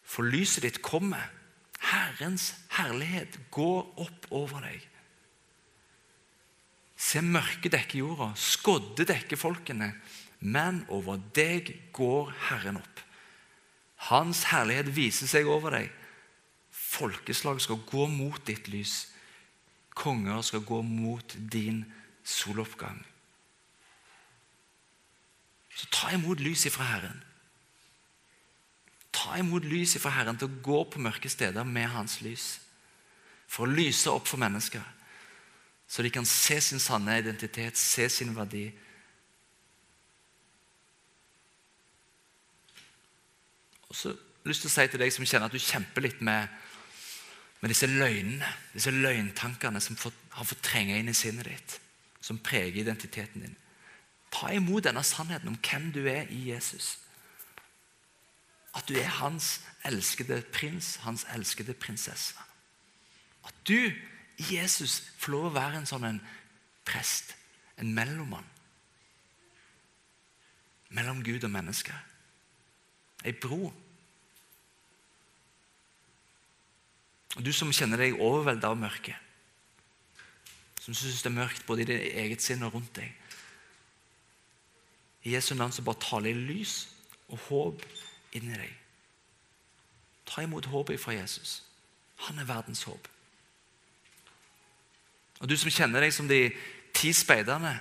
For 0.06 0.26
lyset 0.26 0.66
ditt 0.66 0.82
kommer. 0.82 1.32
Herrens 1.86 2.52
herlighet 2.74 3.38
går 3.54 3.82
opp 4.02 4.30
over 4.34 4.64
deg. 4.66 4.82
Se 6.96 7.20
mørket 7.22 7.74
dekker 7.76 8.00
jorda, 8.00 8.30
skodde 8.40 9.04
dekker 9.06 9.38
folkene 9.38 9.92
men 10.40 10.84
over 10.92 11.20
deg 11.34 11.70
går 11.96 12.32
Herren 12.50 12.80
opp. 12.80 13.02
Hans 14.10 14.44
herlighet 14.52 14.90
viser 14.94 15.30
seg 15.30 15.48
over 15.48 15.78
deg. 15.78 15.90
Folkeslag 16.70 17.60
skal 17.64 17.80
gå 17.88 18.06
mot 18.10 18.42
ditt 18.46 18.68
lys. 18.68 19.06
Konger 19.96 20.42
skal 20.44 20.64
gå 20.66 20.82
mot 20.84 21.36
din 21.52 21.84
soloppgang. 22.26 22.98
Så 25.76 25.88
ta 25.92 26.10
imot 26.16 26.40
lyset 26.40 26.72
fra 26.72 26.88
Herren. 26.88 27.22
Ta 29.12 29.38
imot 29.38 29.64
lyset 29.64 30.02
fra 30.02 30.14
Herren 30.16 30.38
til 30.40 30.48
å 30.48 30.60
gå 30.64 30.82
på 30.90 31.02
mørke 31.04 31.30
steder 31.32 31.64
med 31.68 31.90
hans 31.92 32.20
lys. 32.24 32.56
For 33.46 33.66
å 33.66 33.76
lyse 33.76 34.10
opp 34.10 34.26
for 34.26 34.40
mennesker, 34.42 34.82
så 35.86 36.02
de 36.02 36.10
kan 36.10 36.26
se 36.26 36.58
sin 36.60 36.82
sanne 36.82 37.20
identitet, 37.20 37.78
se 37.78 38.08
sin 38.10 38.34
verdi 38.34 38.66
Og 43.86 43.94
så 43.96 44.12
lyst 44.44 44.64
til 44.64 44.70
å 44.70 44.74
si 44.74 44.86
til 44.90 45.02
deg 45.02 45.12
som 45.14 45.24
kjenner 45.24 45.48
at 45.48 45.54
du 45.54 45.62
kjemper 45.62 46.04
litt 46.04 46.18
med, 46.24 46.50
med 47.62 47.72
disse 47.72 47.88
løgnene, 47.90 48.48
disse 48.74 48.92
løgntankene 48.92 49.80
som 49.80 49.96
har 50.36 50.48
fått 50.48 50.64
trenge 50.66 50.98
inn 50.98 51.08
i 51.08 51.16
sinnet 51.16 51.48
ditt, 51.48 51.76
som 52.26 52.38
preger 52.42 52.80
identiteten 52.82 53.44
din. 53.44 53.56
Ta 54.34 54.50
imot 54.54 54.84
denne 54.84 55.04
sannheten 55.06 55.52
om 55.52 55.58
hvem 55.62 55.92
du 55.94 56.02
er 56.10 56.26
i 56.34 56.48
Jesus. 56.50 56.96
At 58.74 58.88
du 58.88 58.98
er 58.98 59.08
hans 59.22 59.60
elskede 59.86 60.42
prins, 60.52 60.96
hans 61.06 61.24
elskede 61.34 61.74
prinsesse. 61.74 62.34
At 63.46 63.54
du 63.68 63.78
i 64.36 64.50
Jesus 64.50 64.98
får 65.16 65.32
lov 65.32 65.48
å 65.48 65.54
være 65.54 65.80
en 65.80 65.88
sånn 65.88 66.04
en 66.04 66.20
prest, 66.84 67.32
en 67.78 67.94
mellommann. 67.94 68.44
Mellom 70.90 71.22
Gud 71.24 71.46
og 71.46 71.54
mennesker 71.54 71.96
ei 73.26 73.34
bro. 73.34 73.72
Og 77.36 77.44
Du 77.44 77.52
som 77.52 77.72
kjenner 77.74 78.00
deg 78.00 78.20
overveldet 78.22 78.64
av 78.64 78.78
mørket, 78.80 79.25
som 80.86 80.94
syns 80.94 81.24
det 81.24 81.32
er 81.32 81.34
mørkt 81.34 81.64
både 81.66 81.82
i 81.82 81.88
ditt 81.88 82.12
eget 82.14 82.42
sinn 82.44 82.62
og 82.62 82.76
rundt 82.76 82.92
deg, 82.94 83.10
I 85.26 85.32
Jesu 85.34 85.56
navn 85.56 85.72
så 85.74 85.82
bare 85.82 85.98
taler 85.98 86.30
jeg 86.30 86.44
lys 86.46 86.74
og 87.34 87.40
håp 87.48 87.82
inni 88.38 88.54
deg. 88.54 88.70
Ta 90.30 90.44
imot 90.44 90.68
håpet 90.70 91.00
fra 91.02 91.16
Jesus. 91.16 91.64
Han 92.28 92.38
er 92.38 92.46
verdens 92.46 92.84
håp. 92.86 93.08
Og 95.42 95.50
du 95.50 95.56
som 95.58 95.74
kjenner 95.74 96.06
deg 96.06 96.14
som 96.14 96.30
de 96.30 96.46
ti 96.96 97.10
speiderne 97.12 97.74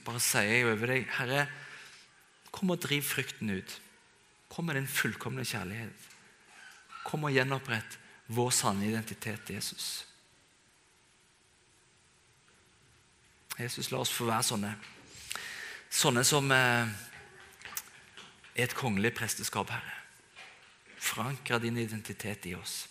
Bare 0.00 0.20
sier 0.24 0.48
jeg 0.48 0.64
over 0.64 0.88
deg, 0.88 1.02
Herre, 1.12 1.42
kom 2.50 2.72
og 2.72 2.80
driv 2.80 3.04
frykten 3.04 3.50
ut. 3.52 3.74
Kom 4.48 4.64
med 4.66 4.78
din 4.78 4.88
fullkomne 4.88 5.44
kjærlighet. 5.44 6.06
Kom 7.04 7.28
og 7.28 7.34
gjenopprett 7.36 7.98
vår 8.32 8.48
sanne 8.56 8.88
identitet, 8.88 9.52
Jesus. 9.52 10.09
Jesus, 13.60 13.90
la 13.90 14.00
oss 14.00 14.12
få 14.14 14.26
være 14.28 14.46
sånne. 14.46 14.70
Sånne 15.90 16.22
som 16.24 16.46
eh, 16.54 16.92
er 18.54 18.64
et 18.64 18.76
kongelig 18.76 19.12
presteskap, 19.18 19.72
Herre. 19.74 19.96
Forankre 21.00 21.58
din 21.62 21.78
identitet 21.80 22.46
i 22.48 22.54
oss. 22.56 22.84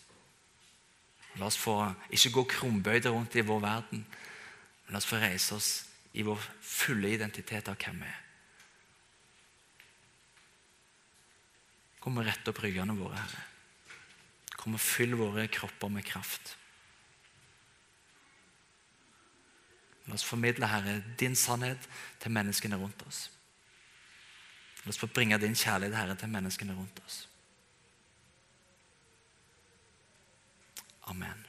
La 1.40 1.48
oss 1.48 1.58
få 1.58 1.76
ikke 2.14 2.34
gå 2.36 2.46
krumbøyde 2.56 3.14
rundt 3.14 3.38
i 3.38 3.46
vår 3.46 3.62
verden, 3.64 4.04
men 4.04 4.94
la 4.94 5.02
oss 5.02 5.08
få 5.10 5.22
reise 5.22 5.56
oss 5.56 5.70
i 6.18 6.26
vår 6.26 6.42
fulle 6.66 7.14
identitet 7.14 7.70
av 7.70 7.78
hvem 7.80 8.02
vi 8.02 8.10
er. 8.10 8.26
Kom 12.00 12.18
og 12.20 12.28
rett 12.28 12.48
opp 12.48 12.62
ryggene 12.64 12.96
våre, 12.98 13.20
Herre. 13.20 13.46
Kom 14.60 14.76
og 14.76 14.84
fyll 14.84 15.16
våre 15.20 15.48
kropper 15.52 15.92
med 15.92 16.08
kraft. 16.08 16.56
La 20.10 20.18
oss 20.18 20.26
formidle, 20.26 20.68
Herre, 20.68 21.04
din 21.20 21.36
sannhet 21.38 21.90
til 22.20 22.34
menneskene 22.34 22.78
rundt 22.82 23.04
oss. 23.08 23.28
La 24.84 24.90
oss 24.90 24.98
få 24.98 25.08
bringe 25.14 25.38
din 25.38 25.54
kjærlighet, 25.56 25.98
Herre, 25.98 26.16
til 26.18 26.34
menneskene 26.34 26.74
rundt 26.74 27.02
oss. 27.06 27.28
Amen. 31.10 31.49